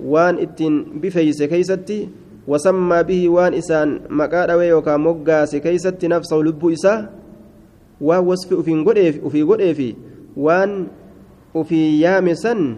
وان 0.00 0.38
اتن 0.38 0.84
بفيس 1.02 1.42
كيستي 1.42 2.08
وسمى 2.48 3.02
به 3.02 3.28
وان 3.28 3.54
إسان 3.54 4.00
مقاد 4.10 4.50
ويوكا 4.50 4.96
مقاس 4.96 5.56
كيستي 5.56 6.08
نفسه 6.08 6.36
لب 6.36 6.62
إسا. 6.70 7.10
ووصف 8.00 8.52
أفين 8.52 8.84
قدف 8.84 9.24
أفي 9.24 9.42
قدف 9.42 9.80
وان 11.56 11.64
أفي 11.64 12.00
يامسا 12.00 12.76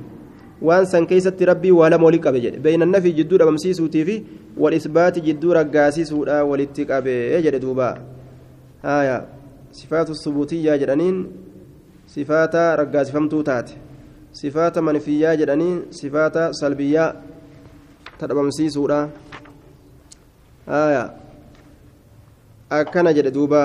وان 0.62 0.84
سن 0.84 1.06
كيستي 1.06 1.44
ربي 1.44 1.70
ولم 1.70 2.02
ولقبي 2.02 2.40
جد. 2.40 2.62
بين 2.62 2.82
النفي 2.82 3.10
جدو 3.10 3.36
ربمسيسوتي 3.36 4.04
في 4.04 4.22
والإثبات 4.56 5.18
جدو 5.18 5.52
رقاسي 5.52 6.04
سودا 6.04 6.42
ولتقبي 6.42 7.40
جد 7.42 7.56
دوبا؟ 7.60 7.98
آية. 8.84 9.26
صفات 9.72 10.10
الثبوتية 10.10 10.76
جدانين 10.76 11.26
صفات 12.06 12.54
رقاس 12.54 13.10
فمتو 13.10 13.42
تات 13.42 13.70
صفات 14.32 14.78
منفية 14.78 15.34
جدانين 15.34 15.82
صفات 15.90 16.54
سلبية 16.54 17.14
تدبمسي 18.18 18.68
سورة 18.70 19.10
آية. 20.68 21.04
أكن 22.72 23.12
جد 23.14 23.28
دوبا؟ 23.32 23.64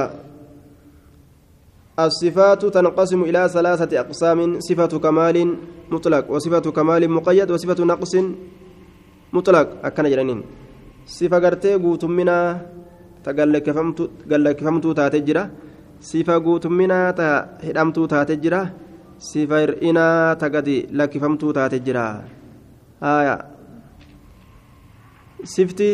الصفات 2.00 2.66
تنقسم 2.66 3.22
إلى 3.24 3.42
ثلاثة 3.50 3.92
أقسام 4.00 4.60
صفة 4.60 4.94
كمال 5.00 5.38
مطلق 5.92 6.26
وصفة 6.32 6.66
كمال 6.72 7.04
مقيد 7.12 7.52
وصفة 7.52 7.80
نقص 7.84 8.14
مطلق. 9.34 9.68
أكن 9.86 10.06
جدانين 10.10 10.40
صفة 11.06 11.38
قرتي 11.40 11.76
قوتمنا 11.76 12.38
تقلكفمتو 13.24 14.92
تاتي 14.94 15.20
جرا. 15.20 15.44
sifa 16.04 16.36
guutumminaa 16.46 17.14
ta 17.18 17.28
hidhamtuu 17.66 18.08
taate 18.12 18.36
jira 18.44 18.58
sifa 19.28 19.60
hir'inaa 19.62 20.36
ta 20.42 20.50
gadi 20.56 20.74
lakkifamtuu 21.00 21.52
taate 21.58 21.78
jira 21.86 22.04
haya 23.04 23.36
sifti 25.54 25.88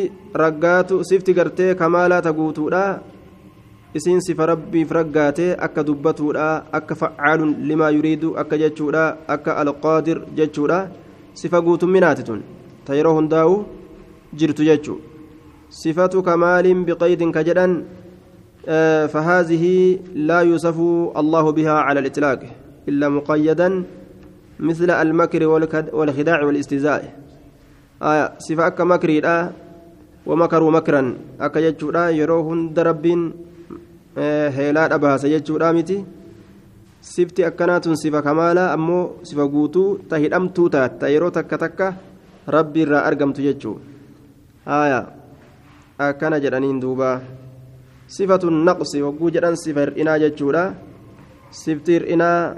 isiin 3.98 4.22
sifa 4.22 4.46
rabbiif 4.46 4.92
raggaatee 4.92 5.58
akka 5.68 5.84
dubbatuudha 5.84 6.48
akka 6.80 6.96
facaalun 6.96 7.56
limaa 7.70 7.90
yuriidu 7.98 8.36
akka 8.42 8.58
jechuudha 8.64 9.04
akka 9.36 9.58
alqaadir 9.62 10.18
jechuudha 10.40 10.80
sifa 11.34 11.62
guutumminaati 11.62 12.24
tun 12.28 12.44
ta 12.86 12.98
yeroo 13.00 13.16
hundaa'u 13.20 13.56
jirtu 14.42 14.68
jechuu 14.70 15.00
sifatu 15.70 16.22
kamaaliin 16.28 16.86
biqaydin 16.86 17.32
ka 17.32 17.44
jedhan 17.50 17.74
فهذه 19.14 19.66
لا 20.30 20.40
يوصف 20.46 20.78
الله 21.18 21.46
بها 21.52 21.76
على 21.88 22.00
الإطلاق 22.00 22.40
إلا 22.90 23.10
مقيدا 23.10 23.84
مثل 24.60 24.90
المكر 24.92 25.42
والخداع 25.94 26.40
والاستهزاء 26.44 27.02
آية 28.04 28.26
صفة 28.38 28.68
أكا 28.68 28.84
مكري 28.84 29.18
ومكروا 30.26 30.72
مكرا 30.72 31.02
أكا 31.42 31.60
يجودا 31.60 32.10
يروهن 32.10 32.74
دربين 32.74 33.49
هيلات 34.20 34.92
أبها 34.92 35.18
سيجودا 35.18 35.72
متي 35.72 36.06
sifti 37.00 37.46
akkanaatun 37.48 37.96
sifa 37.96 38.20
kamaalaa 38.22 38.76
ammoo 38.76 39.24
sifa 39.24 39.48
guutuu 39.48 40.04
ta 40.10 40.20
hidhamtuu 40.20 40.68
taat 40.70 41.00
ta 41.00 41.08
yeroo 41.08 41.32
takka 41.32 41.58
takka 41.58 41.88
rabbi 42.56 42.84
irraa 42.84 43.04
argamtu 43.10 43.42
jechuu 43.46 43.76
haya 44.66 45.00
akkana 45.98 46.44
jedhaniin 46.44 46.82
duubaa 46.84 47.18
صفة 48.10 48.42
النقص 48.44 48.96
وجوجا 48.96 49.54
صفة 49.54 50.02
إنا 50.02 50.18
جتشورا 50.18 50.74
صفة 51.52 52.10
إنا 52.14 52.58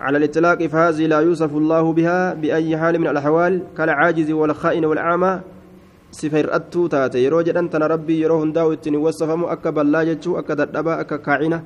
على 0.00 0.16
الإطلاق 0.18 0.66
فهذه 0.66 1.06
لا 1.06 1.20
يوصف 1.20 1.52
الله 1.56 1.92
بها 1.92 2.34
بأي 2.34 2.78
حال 2.78 2.98
من 2.98 3.06
الأحوال 3.06 3.62
كالعاجز 3.78 4.30
والخائن 4.30 4.84
والأعمى 4.84 5.40
صفة 6.12 6.48
أتو 6.56 6.86
تاتي 6.92 7.24
يرو 7.24 7.40
جدن 7.46 7.66
تنا 7.72 7.86
ربي 7.86 8.14
يرو 8.22 8.42
هنداو 8.42 8.72
اتني 8.72 8.96
وصفمو 9.04 9.46
أكا 9.54 9.70
بلا 9.76 10.00
جتشو 10.08 10.38
أكا 10.40 10.54
دردبا 10.54 11.00
أكا 11.00 11.16
كاعنة 11.24 11.58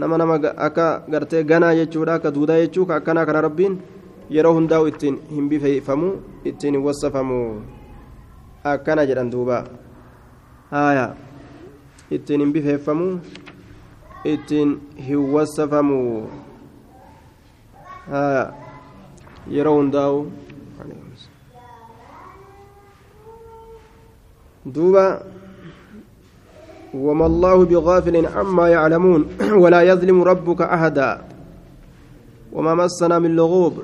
نما 0.00 0.16
نما 0.20 0.36
أكا 0.66 0.86
غرتي 1.12 1.44
غنا 1.50 1.68
جتشورا 1.78 2.14
أكا 2.16 2.28
دودا 2.34 2.54
جتشو 2.64 2.82
أكنا 2.88 3.24
كان 3.28 3.36
ربين 3.46 3.72
يرو 4.36 4.52
هنداو 4.58 4.88
اتن 4.88 5.14
هم 5.34 5.44
بفهمو 5.50 6.08
اتني 6.48 6.78
وصفمو 6.86 7.42
أكنا 8.66 9.02
جدن 9.08 9.28
دوبا 9.30 9.58
آية 10.72 11.06
ittiin 12.10 12.40
hin 12.40 12.52
bifeeffamu 12.52 13.20
ittiin 14.24 14.72
hin 15.06 15.32
wassafamu 15.34 16.28
yeroo 19.56 19.74
hundaa'u 19.76 20.18
duuba 24.66 25.22
وما 26.94 27.26
الله 27.26 27.64
بغافل 27.64 28.26
عما 28.26 28.68
يعلمون 28.68 29.20
ولا 29.62 29.82
يظلم 29.82 30.22
ربك 30.22 30.60
أحدا 30.62 31.10
وما 32.52 32.74
مسنا 32.74 33.18
من 33.18 33.36
لغوب 33.36 33.74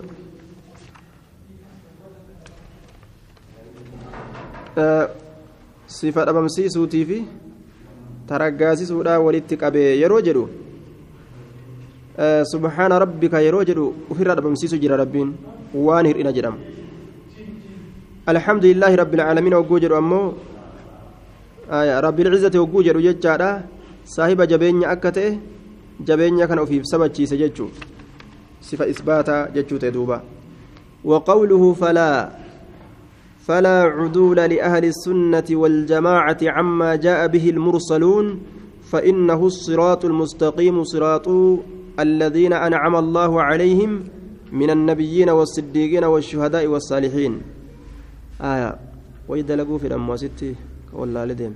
آه 4.79 5.09
صفة 5.89 6.23
أبمسيسوتي 6.31 7.05
فيه 7.05 7.23
taraggaasisuudha 8.31 9.19
walitti 9.27 9.57
qabee 9.63 9.99
yeroo 10.01 10.21
jedhu 10.27 10.43
subhaana 12.53 12.99
rabbika 13.03 13.43
yeroo 13.47 13.63
jedhu 13.71 13.87
ofirraa 14.13 14.37
dhabamsiisu 14.39 14.79
jira 14.83 14.99
rabbiin 15.01 15.31
waan 15.87 16.07
hir'ina 16.11 16.33
jedhama 16.37 16.59
alhamdulillaahi 18.33 19.01
rabbil 19.03 19.23
caalamiin 19.25 19.57
hogguu 19.59 19.81
jedhu 19.85 19.99
ammoo 20.03 20.27
rabbil 21.71 22.33
cizzati 22.35 22.59
hogguu 22.59 22.83
jedhu 22.83 23.01
jechaadha. 23.01 23.63
Saahiba 24.05 24.47
jabeenya 24.47 24.91
akka 24.91 25.13
ta'e 25.13 25.39
jabeenya 26.03 26.49
kana 26.51 26.63
ofiif 26.67 26.83
sabachiise 26.85 27.37
jechuu 27.39 27.71
sifa 28.61 28.87
isbaataa 28.87 29.49
jechuu 29.55 29.79
ta'e 29.79 29.91
duuba. 29.95 30.23
وقوله 31.05 31.73
فلا 31.73 32.31
فلا 33.41 33.83
عدول 33.83 34.37
لأهل 34.37 34.85
السنة 34.85 35.45
والجماعة 35.51 36.39
عما 36.43 36.97
جاء 36.97 37.27
به 37.27 37.51
المرسلون 37.51 38.41
فإنه 38.93 39.47
الصراط 39.47 40.05
المستقيم 40.05 40.85
صراط 40.85 41.29
الذين 42.01 42.53
أنعم 42.53 42.97
الله 42.97 43.43
عليهم 43.43 44.05
من 44.53 44.71
النبيين 44.71 45.31
والصديقين 45.31 46.05
والشهداء 46.05 46.67
والصالحين 46.67 47.43
آية 48.41 48.77
وإذا 49.29 49.57
لقوا 49.57 49.79
في 49.79 49.87
الأمواسيتي 49.87 50.55
والله 50.93 51.25
لديم. 51.25 51.55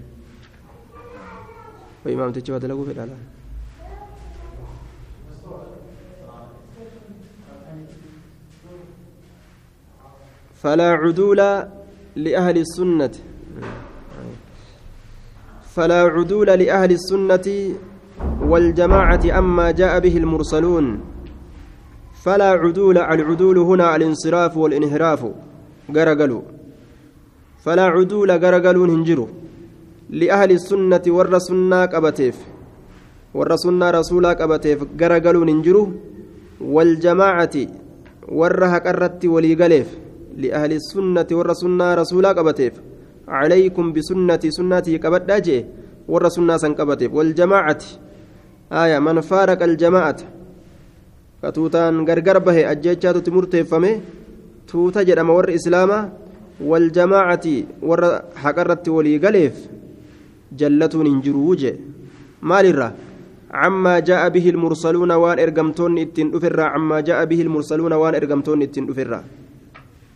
وإمام 2.07 2.33
تجوا 2.33 2.59
دلقوا 2.59 2.85
في 2.85 2.93
الأعلام 2.93 3.19
فلا 10.55 10.91
عدول 10.93 11.37
لأهل 12.17 12.57
السنة. 12.59 13.11
فلا 15.75 16.01
عدول 16.03 16.47
لأهل 16.47 16.91
السنة 16.93 17.75
والجماعة 18.41 19.39
أما 19.39 19.71
جاء 19.71 20.01
به 20.01 20.17
المرسلون. 20.17 21.01
فلا 22.25 22.51
عدول 22.51 22.99
العدول 22.99 23.59
هنا 23.59 23.97
الانصراف 23.97 24.57
والانحراف. 24.57 25.23
قرقلوا. 25.95 26.43
فلا 27.65 27.87
عدول 27.97 28.31
قرقلوا 28.43 28.87
هنجروا 28.87 29.29
لأهل 30.21 30.51
السنة 30.59 31.05
ور 31.17 31.39
سنة 31.39 31.81
قبتيف. 31.95 32.37
ور 33.35 33.51
سنة 33.57 33.91
رسولا 33.91 34.33
قبتيف 34.41 34.79
قرقلوا 35.01 35.45
هنجروا 35.45 35.89
والجماعة 36.61 37.57
ور 38.29 38.61
هكرت 38.73 39.23
ولي 39.35 39.55
قليف 39.61 39.89
لأهل 40.37 40.73
السنة 40.81 41.29
ور 41.33 41.49
سنة 41.53 41.95
رسولا 42.01 42.31
قبتيف. 42.39 42.75
عليكم 43.29 43.93
بسنة 43.93 44.43
سنتي 44.57 44.97
قبت 45.05 45.31
جي 45.47 45.59
ور 46.09 46.29
سنة 46.29 46.57
سنقبتيف 46.57 47.11
والجماعة 47.15 47.83
آية 48.73 48.99
من 48.99 49.21
فارق 49.21 49.63
الجماعة. 49.63 50.17
كتوتان 51.43 51.97
غرغر 52.09 52.39
به 52.39 52.71
أجيتشاتو 52.71 53.21
تمرتفمه 53.27 54.01
توتا 54.69 55.03
جدما 55.09 55.33
ور 55.33 55.55
إسلاما 55.55 55.99
والجماعة 56.70 57.46
ور 57.90 58.02
حقرت 58.36 58.86
ولي 58.90 59.18
قليف 59.18 59.56
جلتون 60.60 61.06
انجروج 61.14 61.62
مال 62.50 62.66
الرّ 62.66 62.84
عما 63.52 64.00
جاء 64.00 64.30
به 64.30 64.46
المرسلون 64.50 65.12
وان 65.12 65.38
ارغمتون 65.46 65.98
اتين 65.98 66.28
دفرا 66.32 66.66
عما 66.76 66.98
جاء 67.02 67.20
به 67.26 67.40
المرسلون 67.42 67.94
وان 67.94 68.14
ارغمتون 68.16 68.62
اتين 68.62 68.86
دفرا 68.86 69.22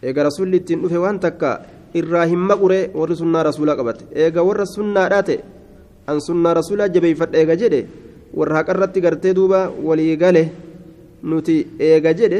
eega 0.03 0.23
rasuulli 0.27 0.57
ittiin 0.59 0.81
dhufe 0.83 0.97
waan 0.99 1.17
takka 1.23 1.49
irraa 1.99 2.25
hin 2.31 2.41
maqure 2.49 2.79
warri 2.99 3.15
sunnaa 3.15 3.43
rasuulaa 3.47 3.77
qabate 3.79 4.03
eega 4.23 4.43
warra 4.47 4.65
sunnaadhaa 4.75 5.23
ta'e 5.27 5.37
an 6.11 6.17
sunnaa 6.27 6.53
rasuulaa 6.59 6.89
jabeeffadha 6.95 7.39
eega 7.41 7.55
jedhe 7.61 7.79
warra 8.39 8.57
haqarratti 8.59 9.03
gartee 9.05 9.33
duuba 9.37 9.59
walii 9.87 10.17
gale 10.23 10.43
nuti 11.29 11.55
eega 11.89 12.11
jedhe 12.19 12.39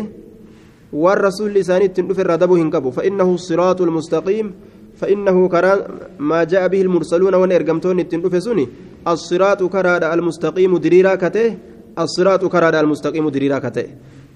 dhufe 0.93 2.21
irraa 2.25 2.39
dabuu 2.39 2.57
hin 2.57 2.71
qabu 2.71 2.93
fa'innahu 2.93 3.39
siraatu 3.39 3.87
lmustaqiim 3.87 4.53
فإنه 4.99 5.49
كرا 5.49 5.73
ما 6.19 6.45
جاء 6.45 6.69
به 6.69 6.83
المرسلون 6.83 7.35
وان 7.35 7.53
ارغمتون 7.53 8.01
اتن 8.01 8.21
دفسوني 8.23 8.69
الصراط 9.07 9.63
كرا 9.63 10.15
المستقيم 10.15 10.73
دريرا 10.79 11.15
كته 11.15 11.57
الصراط 11.99 12.43
كرا 12.45 12.81
المستقيم 12.81 13.29
دريرا 13.29 13.59
كته 13.59 13.87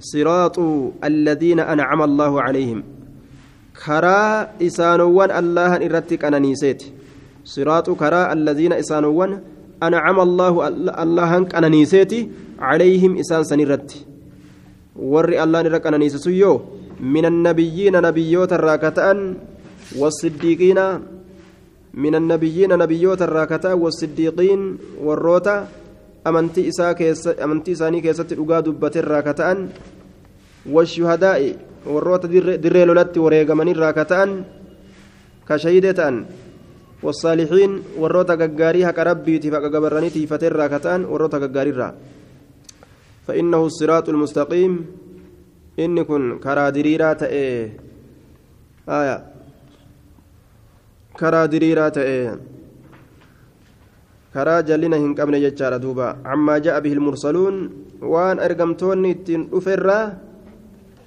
صراط 0.00 0.56
الذين 1.04 1.60
أنعم 1.60 2.00
الله 2.02 2.32
عليهم 2.42 2.80
karaa 3.72 4.52
isaanowwan 4.60 5.32
allahan 5.32 5.82
irratti 5.82 6.20
qananiiseeti 6.20 6.92
siraatu 7.52 7.96
karaa 7.96 8.28
alladiina 8.34 8.78
isaanowwan 8.82 9.40
ancama 9.80 10.22
allaahu 10.28 10.62
allahan 11.04 11.48
qananiiseeti 11.52 12.20
calayhim 12.60 13.16
isaan 13.22 13.48
san 13.48 13.64
irratti 13.64 14.04
warri 14.96 15.38
allahan 15.38 15.66
irra 15.66 15.80
qananiise 15.80 16.18
sun 16.18 16.34
yoo 16.36 16.62
min 17.00 17.24
annabiyyiina 17.24 18.00
nabiyyoota 18.00 18.58
irraa 18.60 18.78
ka 18.78 18.90
ta'an 18.90 19.36
wasiddiiqiina 19.96 21.00
min 21.94 22.14
annabiyyiina 22.14 22.76
nabiyyoota 22.76 23.24
irraa 23.24 23.46
ka 23.46 23.58
ta'an 23.58 23.80
wasiddiiqiin 23.80 24.62
warroota 25.00 25.66
amantii 26.24 26.68
isaanii 27.72 28.02
keessatti 28.02 28.36
dhugaa 28.36 28.62
dubbate 28.64 29.02
irraa 29.02 29.22
ka 29.22 29.34
ta'an 29.34 29.68
washuhadaa'i 30.68 31.56
warroota 31.86 32.28
dirree 32.30 32.86
lolatti 32.86 33.18
wareegamanirraa 33.20 33.92
ka 33.92 34.04
ta'an 34.04 34.44
ka 35.44 35.58
shahidee 35.58 35.94
ta'an 35.94 36.26
والصالحين 37.02 37.98
وروتا 37.98 38.34
غغاري 38.38 38.86
حق 38.86 38.98
ربي 39.10 39.38
تفق 39.42 39.64
غبرني 39.74 40.10
تيفتر 40.14 40.52
راكتان 40.54 41.04
وروتا 41.04 41.38
غغاري 41.42 41.72
فإنه 43.26 43.66
الصراط 43.66 44.08
المستقيم. 44.08 44.72
إن 45.78 46.02
كن 46.02 46.38
كرا 46.38 46.70
آية. 48.88 49.16
كرا 51.16 51.46
دريرا 51.46 51.88
تأي 51.88 52.38
كرا 54.34 54.60
جلنا 54.60 54.96
هن 54.96 55.14
قبل 55.14 55.34
يجار 55.34 55.76
دوبا. 55.76 56.08
عما 56.24 56.58
جاء 56.58 56.80
به 56.80 56.92
المرسلون. 56.92 57.54
وان 58.02 58.36
أرقمتوني 58.38 59.14
تن 59.14 59.48
أفرّا. 59.52 60.00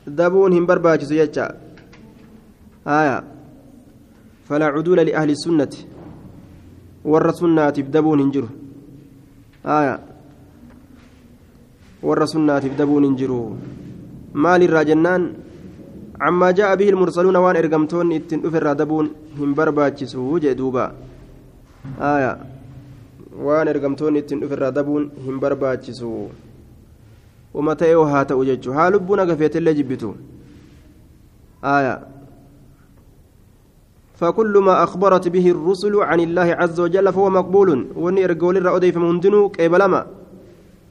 dabuun 0.05 0.53
hin 0.53 0.65
barbaachisu 0.65 1.15
jecha 1.17 1.55
aya 2.85 3.23
falaa 4.45 4.71
cuduula 4.71 5.03
liahli 5.03 5.35
sunnati 5.35 5.87
warra 7.03 7.33
sunnaatiif 7.33 7.89
dabuun 7.89 8.21
hin 8.21 8.49
aya 9.63 9.99
warra 12.09 12.27
sunnaatiif 12.35 12.77
dabuun 12.79 13.09
hin 13.09 13.17
jiru. 13.23 13.41
Maalirraa 14.45 14.85
jennaan 14.91 15.25
عما 16.21 16.51
جاء 16.51 16.75
به 16.75 16.89
المرسلون 16.89 17.35
waan 17.35 17.55
ergamtoonni 17.55 18.11
ittiin 18.11 18.41
dhufan 18.41 18.59
irraa 18.59 18.73
dabuun 18.73 19.05
hin 19.39 19.53
barbaachisu 19.53 20.37
jechuu 20.37 20.53
duuba 20.53 20.85
aya 22.01 22.37
waan 23.45 23.67
ergamtoonni 23.67 24.17
ittiin 24.17 24.39
dhufan 24.39 24.55
irraa 24.55 24.69
dabuun 24.69 25.11
hin 25.27 25.39
barbaachisu 25.39 26.27
وما 27.53 27.73
تأيو 27.73 28.03
هاتا 28.03 28.35
وججو 28.35 28.71
ها 28.71 28.89
لبونا 28.89 29.23
قفيت 29.23 29.55
اللي 29.55 29.73
جبتو 29.73 30.11
آية 31.63 31.95
فكل 34.15 34.53
ما 34.67 34.83
أخبرت 34.83 35.27
به 35.27 35.51
الرسل 35.51 35.95
عن 35.95 36.19
الله 36.19 36.49
عز 36.59 36.79
وجل 36.79 37.13
فهو 37.13 37.29
مقبول 37.29 37.69
وني 37.95 38.25
إرقول 38.25 38.57
الرأودي 38.57 38.91
فمهندنو 38.91 39.49
كيبلما 39.49 40.05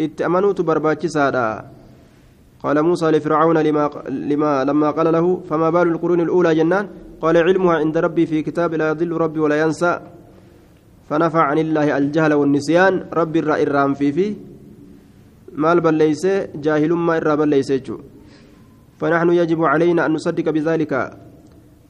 اتأمنوا 0.00 0.52
تبرباتش 0.52 1.06
سادا 1.06 1.48
قال 2.62 2.82
موسى 2.82 3.06
لفرعون 3.10 3.58
لما, 3.58 3.90
لما 4.08 4.64
لما 4.64 4.90
قال 4.90 5.12
له 5.12 5.26
فما 5.48 5.70
بال 5.70 5.88
القرون 5.88 6.20
الأولى 6.20 6.54
جنان 6.54 6.88
قال 7.22 7.36
علمها 7.36 7.74
عند 7.76 7.96
ربي 7.98 8.26
في 8.26 8.42
كتاب 8.42 8.74
لا 8.74 8.88
يضل 8.88 9.12
ربي 9.12 9.40
ولا 9.40 9.60
ينسى 9.60 10.00
فنفع 11.08 11.42
عن 11.42 11.58
الله 11.58 11.98
الجهل 11.98 12.32
والنسيان 12.34 13.06
ربي 13.12 13.38
الرأي 13.38 13.62
الرام 13.62 13.94
في 13.94 14.12
فيه 14.12 14.34
maal 15.54 15.78
balleeyse? 15.80 16.50
Jaahilummaa 16.58 17.16
irraa 17.20 17.36
balleeyse 17.36 17.78
jechuu. 17.78 18.00
فنحن 19.00 19.30
يجب 19.30 19.64
علينا 19.64 20.06
أن 20.06 20.12
نصدق 20.12 20.50
بذلك 20.50 20.92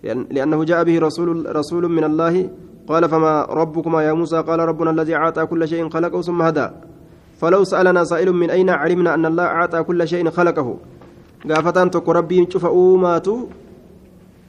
لأنه 0.05 0.65
جاء 0.65 0.85
به 0.85 0.99
رسول 0.99 1.57
رسول 1.57 1.89
من 1.89 2.05
الله 2.05 2.51
قال 2.89 3.09
فما 3.09 3.45
ربكما 3.45 4.03
يا 4.03 4.13
موسى 4.13 4.41
قال 4.43 4.59
ربنا 4.59 4.91
الذي 4.91 5.15
أعطى 5.15 5.47
كل 5.47 5.69
شيء 5.69 5.89
خلقه 5.89 6.21
ثم 6.23 6.43
هدى 6.43 6.69
فلو 7.45 7.65
سألنا 7.65 8.05
سائل 8.05 8.33
من 8.33 8.51
أين 8.51 8.71
علمنا 8.71 9.15
أن 9.15 9.27
الله 9.27 9.45
أعطى 9.45 9.83
كل 9.83 10.09
شيء 10.09 10.31
خلقه؟ 10.31 10.77
قافتان 11.51 11.91
تكو 11.91 12.13
ربي 12.13 12.47
شوف 12.49 12.65
أوماتو 12.65 13.37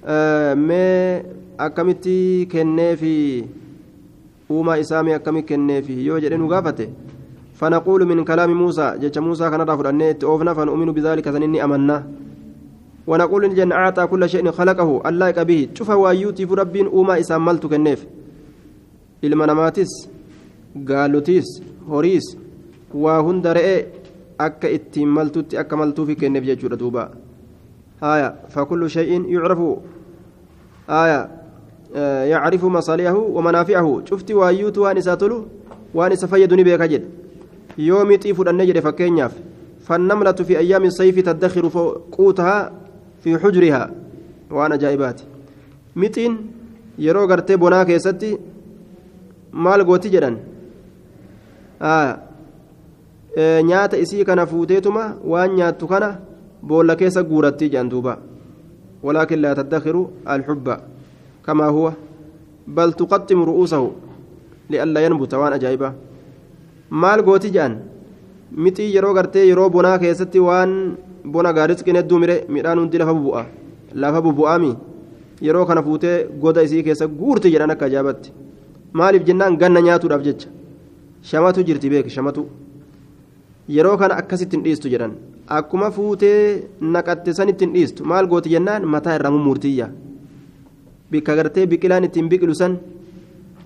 آه 0.05 0.53
ما 0.53 1.23
أكمتي 1.59 2.45
كنافي 2.45 3.43
أوما 4.51 4.79
إسامي 4.79 5.15
أكمي 5.15 5.41
كنافي 5.41 6.05
يوجد 6.05 6.31
إنه 6.31 6.47
قافته 6.47 6.89
فنقول 7.53 8.05
من 8.05 8.23
كلام 8.23 8.53
موسى 8.53 8.95
جج 9.01 9.19
موسى 9.19 9.49
كان 9.49 9.61
رافض 9.61 9.87
أن 9.87 10.01
أوفنا 10.23 10.53
فنؤمن 10.53 10.91
بذلك 10.91 11.31
سنني 11.31 11.63
أمنا. 11.63 12.07
ونقول 13.07 13.55
جن 13.55 13.71
أعطى 13.71 14.07
كل 14.07 14.29
شيء 14.29 14.51
خلقه 14.51 15.09
اللائق 15.09 15.43
به 15.43 15.67
شوف 15.73 15.89
وايوتي 15.89 16.47
في 16.47 16.53
رب 16.53 16.75
أوما 16.75 17.19
إساملت 17.19 17.65
كنيف 22.93 23.29
المناماتس 23.29 23.45
قالوتيس 23.45 23.45
هوريس 23.45 23.45
وهند 23.45 23.47
رئي 23.47 23.85
أكا 24.39 24.75
اتملتت 24.75 25.55
أكا 25.55 25.75
ملتو 25.75 26.05
في 26.05 26.15
كنيف 26.15 26.43
جيشورة 26.43 26.75
دوبا 26.75 27.09
آية 28.03 28.35
فكل 28.49 28.89
شيء 28.89 29.25
يعرف 29.29 29.59
آية 30.89 31.29
آه 31.95 32.23
يعرف 32.23 32.65
مصالحه 32.65 33.17
ومنافعه 33.17 34.01
شفت 34.05 34.31
وايوت 34.31 34.77
وانساتلو 34.77 35.45
وانس 35.93 36.25
فيدني 36.25 36.63
بك 36.63 36.81
جد 36.81 37.25
yoo 37.77 38.05
mixii 38.05 38.33
fudhannee 38.33 38.65
jedhe 38.65 38.81
fakkeenyaaf 38.81 39.33
fannamlatu 39.87 40.45
fi 40.45 40.57
ayyaami 40.57 40.91
sayfi 40.91 41.23
taddakhiru 41.23 41.69
quutahaa 42.15 42.71
fi 43.21 43.35
xujrihaa 43.37 43.89
waan 44.51 44.71
ajaa'ibaati 44.71 45.23
mixiin 45.95 46.37
yeroo 46.97 47.27
gartee 47.27 47.57
bonaa 47.57 47.85
keessatti 47.85 48.37
maal 49.51 49.83
gooti 49.83 50.09
jedhan 50.09 50.39
nyaata 53.37 53.97
isii 53.97 54.23
kana 54.25 54.45
fuuteetuma 54.45 55.15
waan 55.23 55.55
nyaattu 55.55 55.87
kana 55.87 56.19
boolla 56.63 56.95
keessa 56.95 57.23
guurattii 57.23 57.69
jaanduuba 57.69 58.17
walaakin 59.03 59.41
laa 59.41 59.55
taddakiru 59.55 60.09
alxubba 60.25 60.81
kamaa 61.45 61.69
huwa. 61.69 61.93
Bal 62.67 62.93
tuqaximu 62.95 63.45
ru'uusahu 63.45 63.91
lialla 64.69 65.01
yanbuta 65.01 65.37
waan 65.39 65.53
ajaa'ibaa 65.53 65.93
maal 66.89 67.21
gooti 67.23 67.51
jedhan? 67.51 67.77
Mixii 68.51 68.95
yeroo 68.95 69.13
gartee 69.13 69.45
yeroo 69.47 69.69
bonaa 69.69 69.99
keessatti 69.99 70.39
waan 70.39 70.97
bona 71.25 71.53
gaarisqin 71.53 71.95
hedduu 71.95 72.19
mire 72.19 72.45
midhaan 72.49 72.79
hundi 72.79 72.97
lafa 72.97 73.13
bubu'a 73.13 73.45
lafa 73.93 74.21
bubu'aami. 74.21 74.75
Yeroo 75.41 75.65
kana 75.65 75.83
fuutee 75.83 76.27
goda 76.41 76.63
isii 76.63 76.83
keessa 76.83 77.07
guurti 77.07 77.51
jedhan 77.51 77.69
akka 77.71 77.85
ajaa'ibatti 77.85 78.33
maaliif 78.93 79.23
jennaan 79.27 79.57
ganna 79.57 79.81
nyaatuudhaaf 79.81 80.23
jecha? 80.23 80.49
Shamatu 81.21 81.63
jirti 81.63 81.89
beeki 81.89 82.09
shamatu. 82.09 82.47
Yeroo 83.67 83.97
kana 83.97 84.17
akkasittiin 84.21 84.63
dhiistu 84.63 84.89
jedhan 84.93 85.13
akkuma 85.57 85.91
fuutee 85.91 86.63
naqatte 86.95 87.31
sanittiin 87.33 87.73
dhiistu 87.75 88.03
maal 88.11 88.27
gooti 88.27 88.49
jennaan 88.55 88.83
mataa 88.95 89.15
irraa 89.19 89.31
mummuurtiyya 89.35 89.87
bikka 91.11 91.35
gartee 91.35 91.65
biqilaan 91.71 92.07
ittiin 92.07 92.29
biqilu 92.33 92.55
san 92.61 92.79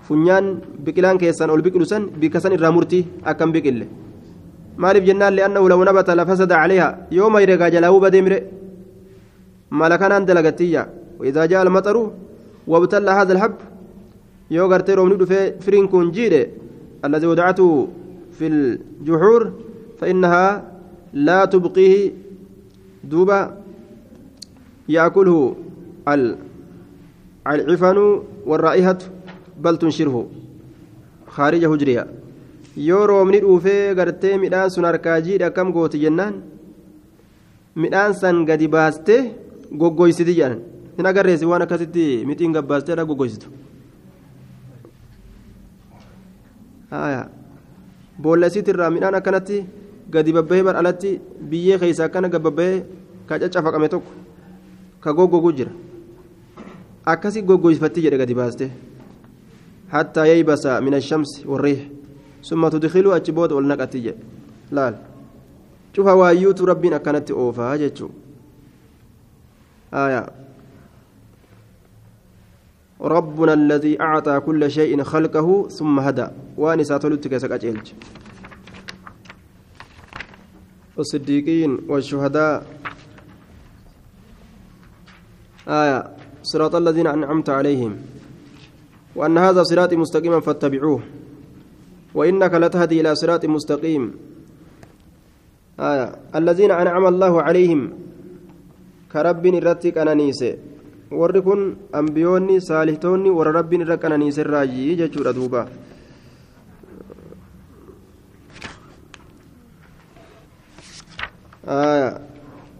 funyaan 0.06 0.46
biqilaan 0.84 1.18
keessaan 1.18 1.50
ol 1.50 1.62
biqilu 1.66 1.86
san 1.92 2.08
bikka 2.20 2.40
san 2.40 2.52
irraa 2.52 2.72
murtii 2.76 3.04
akkam 3.32 3.52
biqille 3.52 3.86
maaliif 4.76 5.04
jennaan 5.10 5.34
li'annahu 5.36 5.68
law 5.72 5.80
nabata 5.84 6.14
lafasada 6.20 6.54
caleeha 6.62 6.88
yoo 7.18 7.30
mayreegaa 7.34 7.70
jalaa 7.74 8.00
badee 8.06 8.22
mire 8.26 8.38
mala 9.70 9.98
kanaan 9.98 10.26
dalagatiyya 10.26 10.82
وإذا 11.20 11.46
جاء 11.46 11.62
المطر 11.62 11.96
وابتلى 12.66 13.10
هذا 13.10 13.32
الحب 13.32 13.54
يو 14.50 14.66
غرتي 14.72 14.94
رومني 14.94 15.16
دفي 15.20 15.60
فرين 15.60 15.86
كون 15.92 16.10
جيده 16.10 16.42
الذي 17.04 17.26
وضعته 17.26 17.88
في 18.36 18.46
الجحور 18.46 19.52
فإنها 19.99 20.45
لا 21.13 21.45
تبقيه 21.45 22.11
دوبا 23.03 23.39
يأكله 24.89 25.55
العفن 27.47 27.97
والرائحة 28.45 28.97
بل 29.63 29.77
تنشره 29.77 30.27
خارج 31.27 31.65
هجرها 31.65 32.05
yoo 32.77 33.07
roobni 33.07 33.39
dhuufee 33.39 33.95
gartee 33.95 34.37
midhaan 34.37 34.69
sun 34.69 34.83
harkaa 34.83 35.19
jiidha 35.25 35.47
akkam 35.47 35.69
gooti 35.75 35.99
jennaan 36.03 36.33
midhaan 37.83 38.13
san 38.21 38.41
gadi 38.49 38.67
baastee 38.67 39.21
goggoysiti 39.81 40.33
jedhan 40.39 40.59
hin 40.97 41.07
agarreesi 41.11 41.45
waan 41.51 41.63
akkasitti 41.65 42.03
mixiin 42.29 42.55
gabbaasteedha 42.57 43.05
goggoysitu 43.11 43.47
boolla 48.23 48.47
isiitirraa 48.51 48.89
midhaan 48.95 49.15
akkanatti 49.21 49.57
gadi 50.10 50.32
babbahee 50.32 50.62
bar 50.62 50.76
alatti 50.76 51.20
biyyee 51.40 51.78
keessa 51.78 52.04
akkana 52.04 52.28
gabbabbahee 52.28 52.84
ka 53.28 53.38
caccafaqame 53.38 53.88
tokko 53.88 54.12
ka 55.00 55.12
goggogu 55.12 55.52
jira 55.52 55.72
akkasi 57.06 57.42
goggoyfatti 57.42 58.02
jedhe 58.02 58.18
gadi 58.18 58.34
baastee 58.34 58.70
حتى 59.90 60.28
ييبس 60.28 60.66
من 60.66 60.94
الشمس 60.94 61.46
والريح 61.46 61.80
ثم 62.44 62.68
تدخله 62.68 63.16
أجبود 63.16 63.52
والنقتي 63.52 64.14
لا 64.72 64.94
شوف 65.96 66.06
وايوت 66.06 66.62
ربنا 66.62 66.98
كانت 66.98 67.30
أوفا 67.30 67.76
جتشو 67.76 68.08
آية 69.94 70.26
ربنا 73.00 73.52
الذي 73.52 74.00
أعطى 74.00 74.40
كل 74.40 74.70
شيء 74.70 75.02
خلقه 75.02 75.68
ثم 75.68 76.00
هدى 76.00 76.26
وأني 76.56 76.84
ساتلتك 76.84 77.36
سكاجيلج 77.36 77.86
والصديقين 81.00 81.88
والشهداء. 81.88 82.56
آية 85.68 85.98
صراط 86.42 86.74
الذين 86.76 87.06
أنعمت 87.06 87.48
عليهم. 87.48 87.92
وأن 89.16 89.38
هذا 89.38 89.62
صراطي 89.62 89.96
مستقيما 89.96 90.40
فاتبعوه. 90.40 91.00
وإنك 92.14 92.52
لتهدي 92.54 93.00
إلى 93.00 93.10
صراط 93.16 93.48
مستقيم. 93.48 94.02
آية 95.80 96.06
الذين 96.36 96.70
أنعم 96.70 97.04
الله 97.06 97.32
عليهم. 97.42 97.80
كرب 99.12 99.46
الرتك 99.46 99.98
أنانيسي 99.98 100.70
warri 101.10 101.42
kun 101.42 101.90
ambiyoonni 101.90 102.60
saalihtoonni 102.62 103.34
warra 103.34 103.52
rabbiin 103.52 103.82
irra 103.82 103.96
qananiise 103.98 104.46
raajii 104.46 104.94
jechuudha 105.00 105.34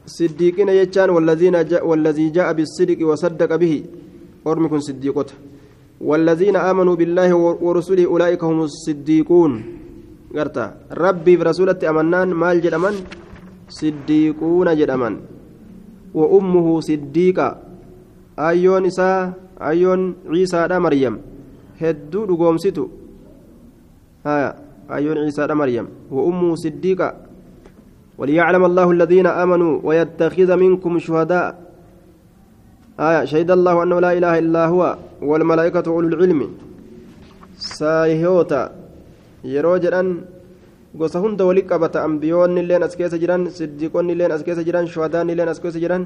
siddiiqina 0.05 0.71
jechaan 0.79 1.09
wallazii 1.09 2.31
ja'a 2.37 2.53
bisidqi 2.53 3.03
wasaddaqa 3.03 3.57
bihi 3.57 3.79
ormi 4.45 4.69
kun 4.69 4.81
siddiiqota 4.81 5.33
والذين 6.01 6.55
آمنوا 6.55 6.95
بالله 6.95 7.29
ورسله 7.65 8.05
أولئك 8.05 8.43
هم 8.43 8.59
الصديقون 8.67 9.51
قرتا 10.35 10.65
ربي 10.91 11.33
برسولة 11.39 11.79
أمنان 11.89 12.29
مال 12.35 12.59
جدمن 12.61 12.95
صديقون 13.69 14.67
جدمن 14.79 15.13
وأمه 16.13 16.67
صديقة 16.79 17.47
أيون 18.39 18.85
إساء 18.85 19.33
أيون 19.61 20.01
عيسى 20.31 20.67
دا 20.67 20.77
مريم 20.79 21.15
هدو 21.81 22.19
دقومستو 22.29 22.85
هايا 24.27 24.49
أيون 24.91 25.17
عيسى 25.25 25.43
دا 25.47 25.55
مريم 25.55 25.85
وأمه 26.11 26.55
صديقة 26.55 27.07
وليعلم 28.20 28.64
الله 28.64 28.88
الذين 28.96 29.26
آمنوا 29.26 29.72
ويتخذ 29.86 30.50
منكم 30.56 30.92
شهداء 31.06 31.46
آية 33.08 33.24
شهد 33.24 33.50
الله 33.50 33.82
أنه 33.82 33.98
لا 34.00 34.12
إله 34.18 34.38
إلا 34.38 34.62
هو 34.72 34.82
والملائكة 35.22 35.86
أولو 35.94 36.08
العلم 36.08 36.40
سايهوتا 37.56 38.62
يروجران 39.44 40.08
ambiyoonni 42.08 42.60
illeen 42.60 42.82
as 42.82 42.96
keessa 42.98 43.16
jiran 43.22 43.42
siddiqoonni 43.58 44.12
illeen 44.12 44.32
as 44.32 44.42
keessa 44.46 44.64
jiran 44.68 44.86
shuhadaanni 44.92 45.32
illeen 45.32 45.48
as 45.48 45.60
keessa 45.62 45.80
jiran 45.84 46.02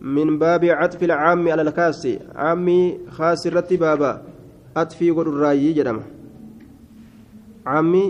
min 0.00 0.28
baabi 0.40 0.68
catfi 0.80 1.06
lcaammi 1.06 1.52
ala 1.52 1.64
lkaasi 1.70 2.12
caammi 2.34 2.78
kaasi 3.16 3.48
irratti 3.48 3.76
baaba 3.84 4.10
atfii 4.82 5.12
godhurraayyii 5.16 5.74
jedhama 5.78 6.02
caammi 7.64 8.02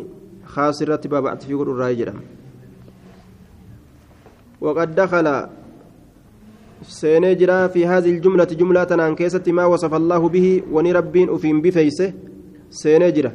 kaasi 0.55 0.81
irratti 0.85 1.09
baaba 1.15 1.29
atfii 1.37 1.59
godhurraayyii 1.61 2.01
jedhama 2.01 2.36
dakala 4.61 5.51
seenee 6.83 7.37
jira 7.37 7.69
fi 7.69 7.85
هذه 7.85 8.11
الجملة 8.21 8.45
جملة 8.45 8.89
أن 9.09 9.15
كيست 9.15 9.49
ما 9.49 9.65
وصف 9.65 9.95
الله 9.95 10.29
به 10.29 10.63
ونربين 10.73 11.29
أفين 11.31 11.61
بفيسه 11.61 12.13
jira 13.13 13.33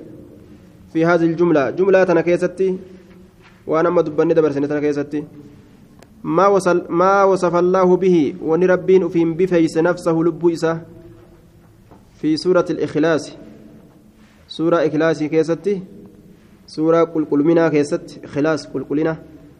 في 0.93 1.05
هذه 1.05 1.25
الجملة. 1.25 1.69
جملة 1.69 2.03
أنا 2.03 2.21
كيستي 2.21 2.77
وأنا 3.67 3.89
ما 3.89 4.01
دبني 4.01 4.33
دبر 4.33 4.51
سنة 4.51 4.79
كيستي. 4.79 5.23
ما 6.23 6.47
وصل 6.47 6.85
ما 6.89 7.23
وصف 7.23 7.55
الله 7.55 7.97
به 7.97 8.35
ونربين 8.43 9.03
أفين 9.03 9.33
بفيس 9.33 9.77
نفسه 9.77 10.11
لب 10.11 10.49
إساه 10.49 10.81
في 12.19 12.37
سورة 12.37 12.65
الإخلاص. 12.69 13.31
سورة 14.47 14.77
إخلاص 14.87 15.23
كيستي. 15.23 15.81
سورة 16.67 17.03
قل 17.03 17.25
قل 17.25 17.43
منا 17.43 17.69
كيست 17.69 18.19
إخلاص 18.23 18.67
قل 18.67 18.83
قلنا 18.83 19.17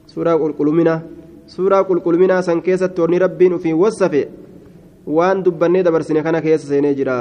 سورة 0.08 0.34
قل 0.34 0.52
قل 0.54 0.68
منا 0.68 1.04
suuraa 1.48 1.84
qulqulminaa 1.84 2.42
san 2.42 2.62
keessatti 2.62 3.02
warni 3.02 3.20
rabbiin 3.20 3.54
ufiin 3.54 3.78
wassafe 3.84 4.28
waan 5.08 5.44
dubbannee 5.44 5.84
dabarsine 5.84 6.24
kana 6.24 6.42
keessa 6.42 6.68
seenee 6.68 6.94
jira 7.00 7.16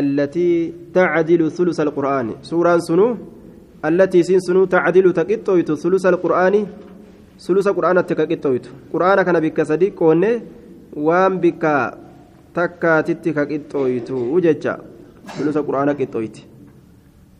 allatii 0.00 0.74
tacdilu 0.94 1.50
thulusa 1.56 1.82
alqur'aani 1.86 2.36
suuraan 2.50 2.80
sunu 2.88 3.06
allatii 3.82 4.24
siin 4.24 4.40
sunu 4.46 4.66
tacdilu 4.66 5.12
taqixxooytu 5.20 5.76
thulusa 5.82 6.08
alqur'aani 6.12 6.62
sulusa 7.38 7.74
qur'aanatti 7.78 8.14
ka 8.20 8.26
qixxooytu 8.30 8.70
qur'aana 8.92 9.24
kana 9.24 9.40
bikka 9.40 9.64
sadi 9.64 9.90
qoonne 9.90 10.30
waan 11.08 11.40
bikka 11.42 11.74
takkaatitti 12.54 13.34
ka 13.36 13.46
qixxooytu 13.52 14.40
jecha 14.46 14.78
sulusa 15.36 15.60
qur'aana 15.68 15.94
qixxooyti 16.00 16.52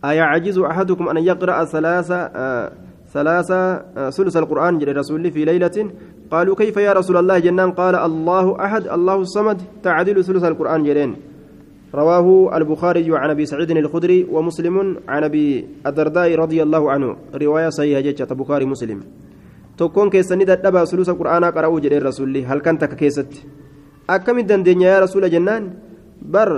أحدكم 0.03 1.09
أن 1.09 1.17
يقرأ 1.17 1.65
ثلاثة 1.65 2.15
آه 2.15 2.71
ثلاثة 3.13 3.59
ثلث 4.09 4.35
القرآن 4.37 4.73
جل 4.79 4.89
رسول 5.01 5.31
في 5.31 5.45
ليلة 5.45 5.77
قالوا 6.31 6.55
كيف 6.55 6.75
يا 6.77 6.93
رسول 6.93 7.17
الله 7.17 7.37
جنان 7.39 7.71
قال 7.71 7.95
الله 7.95 8.45
أحد 8.65 8.83
الله 8.87 9.17
الصمد 9.27 9.57
تعدل 9.83 10.17
ثلث 10.23 10.43
القرآن 10.43 10.83
جلين 10.83 11.11
رواه 11.93 12.57
البخاري 12.57 13.07
عن 13.21 13.29
ابي 13.29 13.45
سعيد 13.45 13.71
الخدري 13.71 14.19
ومسلم 14.33 14.75
عن 15.07 15.23
ابي 15.23 15.45
الدرداء 15.87 16.29
رضي 16.35 16.59
الله 16.65 16.83
عنه 16.91 17.07
روايه 17.43 17.69
صحيحه 17.69 18.01
جت 18.01 18.31
البخاري 18.31 18.65
مسلم 18.65 18.99
tokkoon 19.73 20.09
keessanii 20.13 20.45
dadhabaa 20.45 20.85
sulusa 20.85 21.17
qur'aanaa 21.17 21.49
qara'uu 21.55 21.79
jedhee 21.81 22.01
rasuulli 22.09 22.41
halkan 22.49 22.77
takka 22.77 22.93
keessatti 22.93 23.41
akkamitti 24.15 24.49
dandeenya 24.51 24.87
yaa 24.91 24.99
rasuula 25.05 25.29
jennaan 25.33 25.63
bar 26.35 26.49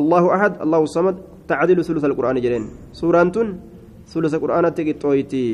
allahu 0.00 0.32
ahad 0.36 0.56
allahu 0.64 0.88
samad 0.88 1.20
tacdilu 1.50 1.84
sulusa 1.84 2.08
alqur'aani 2.08 2.40
jedheen 2.44 2.64
suuraan 3.00 3.28
tun 3.34 3.48
sulusa 4.12 4.40
qur'aanatti 4.44 4.86
qixxooyti 4.88 5.44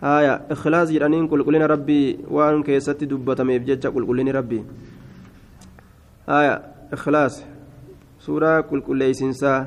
haya 0.00 0.40
ikhlaas 0.50 0.88
jedhaniin 0.88 1.28
qulqullina 1.28 1.68
rabbii 1.68 2.24
waan 2.30 2.62
keessatti 2.64 3.06
dubbatameef 3.06 3.64
jecha 3.68 3.92
qulqullinni 3.92 4.32
rabbii 4.32 4.64
haya 6.26 6.62
ikhlaas 6.92 7.44
suuraa 8.18 8.62
qulqulleeysinsaa 8.62 9.60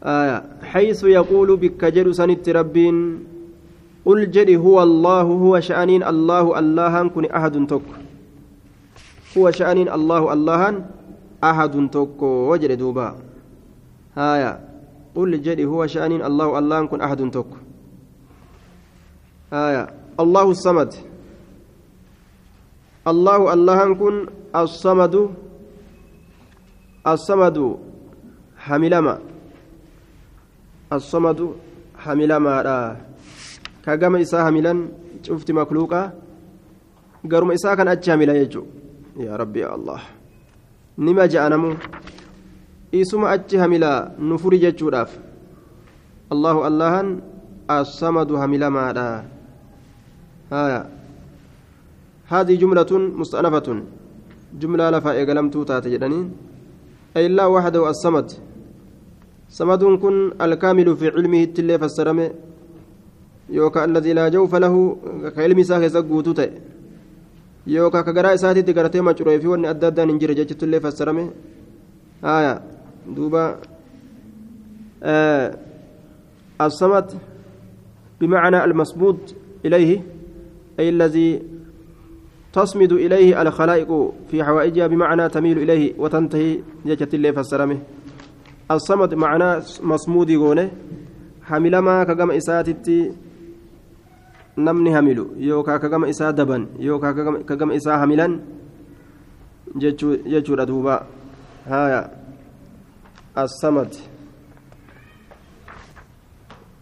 haya 0.00 0.42
haysu 0.72 1.08
yaquulu 1.12 1.56
bikka 1.56 1.90
jedhu 1.90 2.14
sanitti 2.14 2.52
rabbiin 2.52 3.00
قل 4.06 4.30
جدي 4.30 4.56
هو 4.56 4.78
الله 4.82 5.22
هو 5.22 5.60
شأنين 5.60 6.06
الله 6.06 6.58
اللهان 6.58 7.10
كن 7.10 7.26
أحد 7.26 7.66
تك 7.66 7.82
هو 9.34 9.50
شأنين 9.50 9.90
الله 9.90 10.32
اللهان 10.32 10.74
أحد 11.44 11.90
تك 11.90 12.22
وجد 12.22 12.72
دوبا 12.78 13.08
هايا 14.14 14.52
قل 15.14 15.42
جدي 15.42 15.64
هو 15.66 15.86
شأنين 15.86 16.22
الله 16.22 16.58
اللهان 16.58 16.86
كن 16.86 17.00
أحد 17.02 17.20
تك 17.34 17.65
هايا 19.52 19.84
الله 20.20 20.46
الصمد 20.50 20.90
الله 23.06 23.40
اللهان 23.54 23.90
كن 23.94 24.16
الصمد 24.56 25.14
الصمد 27.06 27.58
حملما 28.66 29.14
الصمد 30.92 31.40
حملما 31.98 32.54
gama 33.94 34.18
isaa 34.18 34.42
hamilan 34.42 34.90
cufti 35.22 35.52
makluuqaa 35.54 36.10
garuma 37.30 37.54
isaa 37.54 37.76
kan 37.78 37.86
achi 37.94 38.10
hamila 38.10 38.34
jechuudha 38.34 39.22
yaa 39.26 39.38
rabbi 39.38 39.62
allah 39.62 40.02
nima 40.98 41.28
ja'anamu 41.34 41.70
isuma 42.90 43.30
achi 43.30 43.56
hamila 43.62 44.10
nu 44.18 44.38
furi 44.42 44.58
jechuudhaaf 44.64 45.14
allahu 46.34 46.66
allahan 46.68 47.22
assamadu 47.78 48.34
hamilamaadha 48.42 49.35
haya 50.50 50.80
هذه 52.26 52.54
جملة 52.58 52.90
مستأنفة 53.22 53.68
جملة 54.60 54.84
لفا 54.90 55.10
إيقلم 55.10 55.46
توتا 55.54 55.78
تجدنين 55.78 56.26
أي 57.16 57.26
الله 57.30 57.46
وحده 57.48 57.90
الصمد 57.90 58.28
صمد 59.58 59.82
كن 60.02 60.16
الكامل 60.42 60.88
في 60.98 61.06
علمه 61.14 61.42
التلي 61.42 61.78
alladii 63.86 64.14
laa 64.14 64.30
jawfa 64.30 64.58
lahu 64.58 64.98
ka 65.34 65.44
ilmi 65.46 65.62
isaa 65.62 65.78
keessa 65.78 66.02
guutuu 66.02 66.34
ta'e 66.34 66.50
yookaan 67.66 68.04
ka 68.04 68.12
garaa 68.12 68.34
isaatiitti 68.34 68.74
garatee 68.74 69.00
macuree 69.00 69.38
fi 69.38 69.46
wanni 69.46 69.68
adda 69.70 69.86
addaan 69.90 70.10
hin 70.10 70.18
jire 70.18 70.34
jechitullee 70.34 70.80
fassarame 70.80 71.30
haaya 72.22 72.62
duuba 73.06 73.42
الصمت 76.60 77.16
بمعنى 78.20 78.64
المصمود 78.64 79.18
إليه 79.64 80.15
أي 80.80 80.88
الذي 80.88 81.42
تصمد 82.52 82.92
إليه 82.92 83.42
الخلائق 83.42 84.12
في 84.30 84.44
حوائجها 84.44 84.86
بمعنى 84.86 85.28
تميل 85.28 85.58
إليه 85.58 85.94
وتنتهي 85.98 86.60
جت 86.86 87.14
اللي 87.14 87.32
فسرمه 87.32 87.78
الصمد 88.70 89.14
معناه 89.14 89.62
مصمود 89.82 90.30
يقونه 90.30 90.70
حمل 91.42 91.78
ما 91.78 92.04
كجمع 92.04 92.36
إساتتي 92.36 93.12
namni 94.56 94.90
hamilu 94.90 95.36
yookaan 95.36 95.80
ka 95.80 95.88
gama 95.88 96.08
isaa 96.08 96.32
daban 96.32 96.66
yookaan 96.80 97.44
ka 97.44 97.56
gama 97.56 97.74
isaa 97.76 97.98
hamilan 98.00 98.40
jechuudha 99.76 100.64
duuba 100.66 101.04
haya 101.68 102.10
assamad 103.36 103.92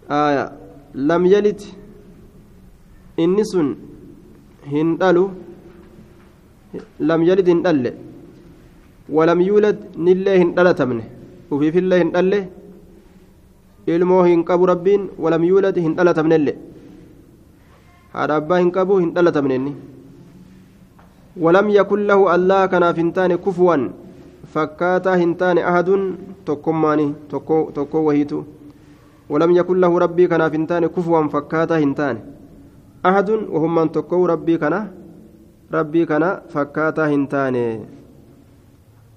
haya 0.09 0.53
lam 0.95 1.27
yalid 1.27 1.59
inni 3.23 3.45
sun 3.53 3.69
hin 4.73 4.91
dhalu 5.01 5.25
lam 7.09 7.23
yalid 7.29 7.49
hin 7.53 7.63
dhalle 7.67 7.91
walam 9.17 9.41
yuulad 9.49 9.79
nillee 10.07 10.37
hin 10.43 10.53
dhalatamne 10.59 11.05
ufiifillee 11.55 12.01
hin 12.03 12.13
dhalle 12.15 12.41
ilmoo 13.95 14.23
hin 14.29 14.45
qabu 14.51 14.67
rabbiin 14.73 15.03
walam 15.25 15.43
yuulad 15.51 15.77
hin 15.87 15.97
dhalatamnellee 15.99 16.57
haadha 18.15 18.41
abbaa 18.43 18.63
hin 18.63 18.73
qabu 18.79 19.03
hin 19.03 19.13
dhalatamne 19.19 19.57
inni 19.61 19.75
ولم 21.45 21.67
يكن 21.71 22.01
له 22.07 22.21
الله 22.35 22.67
كان 22.67 22.85
فنتان 22.95 23.33
كفوا 23.43 23.77
فكاتا 24.55 25.13
هنتان 25.19 25.59
أحد 25.59 25.89
تكماني 26.47 27.07
تكو 27.31 27.59
تكو 27.77 27.99
وهيتو 28.07 28.41
ولم 29.33 29.51
يكن 29.59 29.77
له 29.83 29.93
ربي 30.05 30.25
كان 30.31 30.43
فنتان 30.53 30.87
كفوا 30.87 31.27
فكاتا 31.35 31.79
هنتان 31.83 32.17
أحد 33.07 33.31
وهم 33.31 33.75
من 33.75 33.93
تكو 33.93 34.27
ربي 34.27 34.59
كان 34.59 34.75
ربي 35.73 36.07
كان 36.07 36.25
فكاتا 36.49 37.05
هنتان 37.13 37.57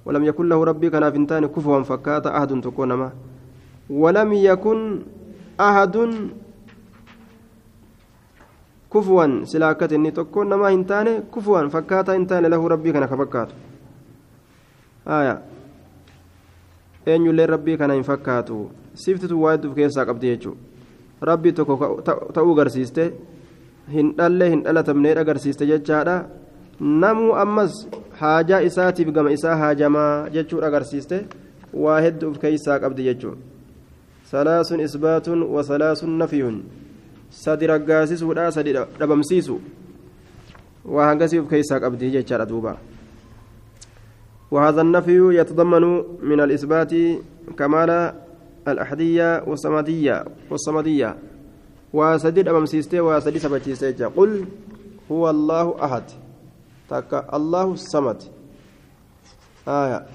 ولم 0.05 0.23
يكن 0.23 0.45
له 0.49 0.59
ربي 0.63 0.89
كان 0.89 1.11
فنتان 1.11 1.45
كفوا 1.47 1.83
فكاتا 1.83 2.37
أحد 2.37 2.61
تكو 2.61 2.85
نما. 2.85 3.09
ولم 3.89 4.33
يكن 4.33 4.79
أحد 5.59 5.95
كفوا 8.93 9.43
سلاكة 9.43 9.95
إني 9.95 10.11
تكون 10.11 10.49
نما 10.49 10.73
هنتاني 10.73 11.13
كفوا 11.33 11.67
فكاتا 11.67 12.15
هنتاني 12.15 12.47
له 12.49 12.67
ربي 12.67 12.91
كان 12.91 13.05
كفكاتو 13.05 13.55
آية. 15.07 15.57
rabbii 17.07 17.77
kana 17.77 17.93
hin 17.93 18.03
fakkaatu 18.03 18.69
siftitu 18.93 19.41
waa 19.41 19.51
hedduuf 19.51 19.75
keessaa 19.75 20.05
qabdi 20.05 20.27
jechuudha 20.27 20.59
rabbii 21.21 21.51
tokko 21.51 22.01
ta'uu 22.33 22.51
agarsiiste 22.51 23.13
hin 23.93 24.13
dhalle 24.17 24.49
hin 24.49 24.63
dhalatamnee 24.63 25.13
agarsiiste 25.23 25.67
jechaadha 25.71 26.15
namuu 27.03 27.35
ammas 27.43 27.77
haajaa 28.21 28.61
isaatiif 28.69 29.11
gama 29.19 29.31
isaa 29.37 29.55
haajamaa 29.61 30.29
jechuudha 30.35 30.67
agarsiiste 30.71 31.21
waa 31.85 32.01
hedduuf 32.07 32.37
keessaa 32.43 32.79
qabdi 32.79 33.07
jechuudha 33.09 33.41
salaasun 34.31 34.83
isbaatun 34.89 35.47
wa 35.55 35.63
salaasun 35.63 36.19
nafiyun 36.23 36.59
sadi 37.29 37.67
raggaasisuudha 37.73 38.51
sadi 38.51 38.77
dhabamsiisu 38.99 39.61
waa 40.85 41.09
hangasii 41.09 41.39
of 41.39 41.49
keessaa 41.49 41.79
qabdii 41.79 42.11
jechaadha 42.19 42.45
duuba 42.53 42.77
وهذا 44.51 44.81
النفي 44.81 45.35
يتضمن 45.35 45.83
من 46.23 46.39
الإثبات 46.39 46.93
كمال 47.59 48.13
الأحدية 48.67 49.43
والصمدية 49.43 50.25
والصمدية 50.51 51.15
وسديد 51.93 52.47
أمام 52.47 52.65
سيستي 52.65 52.99
وسديد 52.99 53.41
سبتي 53.41 54.05
قل 54.05 54.45
هو 55.11 55.29
الله 55.29 55.85
أحد 55.85 56.03
تك 56.89 57.11
الله 57.33 57.73
الصمد 57.73 58.23
آية 59.67 60.05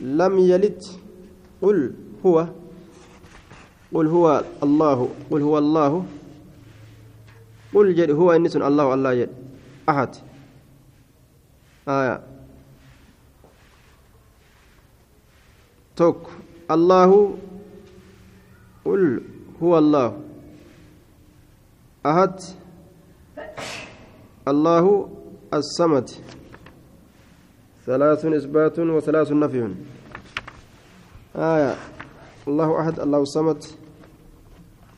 لم 0.00 0.38
يلد 0.38 0.82
قل 1.62 1.94
هو 2.26 2.48
قل 3.94 4.06
هو 4.06 4.44
الله 4.62 5.08
قل 5.30 5.42
هو 5.42 5.58
الله 5.58 6.06
قل 7.74 7.94
جد 7.94 8.10
هو 8.10 8.32
إنس 8.32 8.56
الله 8.56 8.94
الله 8.94 9.14
جد 9.14 9.32
أحد 9.88 10.10
آية 11.88 12.22
توك 15.96 16.30
الله 16.70 17.38
قل 18.84 19.22
هو 19.62 19.78
الله. 19.78 20.20
أحد. 22.06 22.34
الله 24.48 25.08
الصمد. 25.54 26.06
ثلاث 27.86 28.24
إثبات 28.26 28.78
وثلاث 28.78 29.32
نفي. 29.32 29.74
آية. 31.36 31.74
الله 32.48 32.80
أحد 32.80 33.00
الله 33.00 33.20
الصمد. 33.22 33.60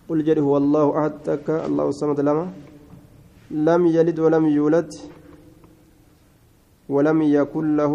قل 0.08 0.24
جل 0.24 0.38
هو 0.38 0.56
الله 0.56 0.86
أحد. 0.98 1.12
تك 1.24 1.50
الله 1.50 1.88
الصمد 1.88 2.20
لما؟ 2.20 2.52
لم 3.50 3.86
يلد 3.86 4.18
ولم 4.18 4.44
يولد. 4.46 4.90
ولم 6.88 7.22
يكن 7.22 7.76
له 7.76 7.94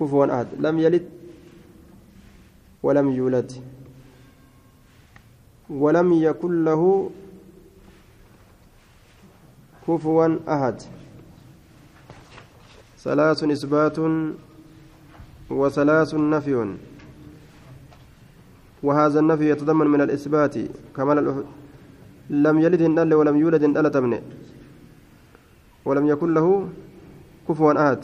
كفوا 0.00 0.26
أحد. 0.34 0.46
لم 0.58 0.78
يلد 0.78 1.06
ولم 2.82 3.10
يولد. 3.10 3.79
ولم 5.70 6.12
يكن 6.12 6.64
له 6.64 7.10
كفوا 9.86 10.26
أحد. 10.48 10.76
ثلاث 12.98 13.44
إثبات 13.44 13.98
وثلاث 15.50 16.14
نفي. 16.14 16.54
وهذا 18.82 19.18
النفي 19.20 19.50
يتضمن 19.50 19.86
من 19.86 20.00
الإثبات 20.00 20.54
كمال 20.96 21.44
لم 22.30 22.56
يلد 22.60 22.82
إن 22.82 23.12
ولم 23.12 23.36
يولد 23.36 23.62
إن 23.64 23.90
تمنه 23.90 24.22
ولم 25.84 26.06
يكن 26.06 26.34
له 26.34 26.68
كفوا 27.48 27.72
أحد. 27.82 28.00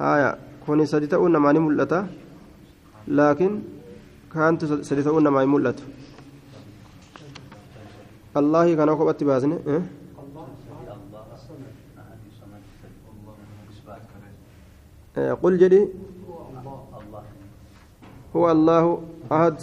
آية. 0.00 0.38
كوني 0.66 0.86
سديتؤون 0.86 1.36
ماني 1.36 1.58
ملتا 1.58 2.08
لكن 3.08 3.73
كانت 4.34 4.64
سديتؤون 4.88 5.28
ماني 5.28 5.46
ملت 5.46 5.78
الله 8.36 8.74
كان 8.74 8.90
قبت 8.90 9.24
بازني 9.24 9.58
إيه؟ 9.66 9.82
قل 15.42 15.54
جدي. 15.58 15.82
هو 18.34 18.50
الله 18.50 18.84
أحد. 19.32 19.56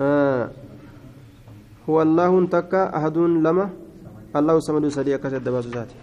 آه. 0.00 0.50
هو 1.88 2.02
الله 2.02 2.46
تكا 2.46 2.96
أحد 2.96 3.16
لما؟ 3.18 3.66
الله 4.36 4.60
سمد 4.60 4.88
سدي 4.88 5.14
أكثر 5.14 5.38
دباسو 5.38 5.70
ذاتي. 5.72 5.96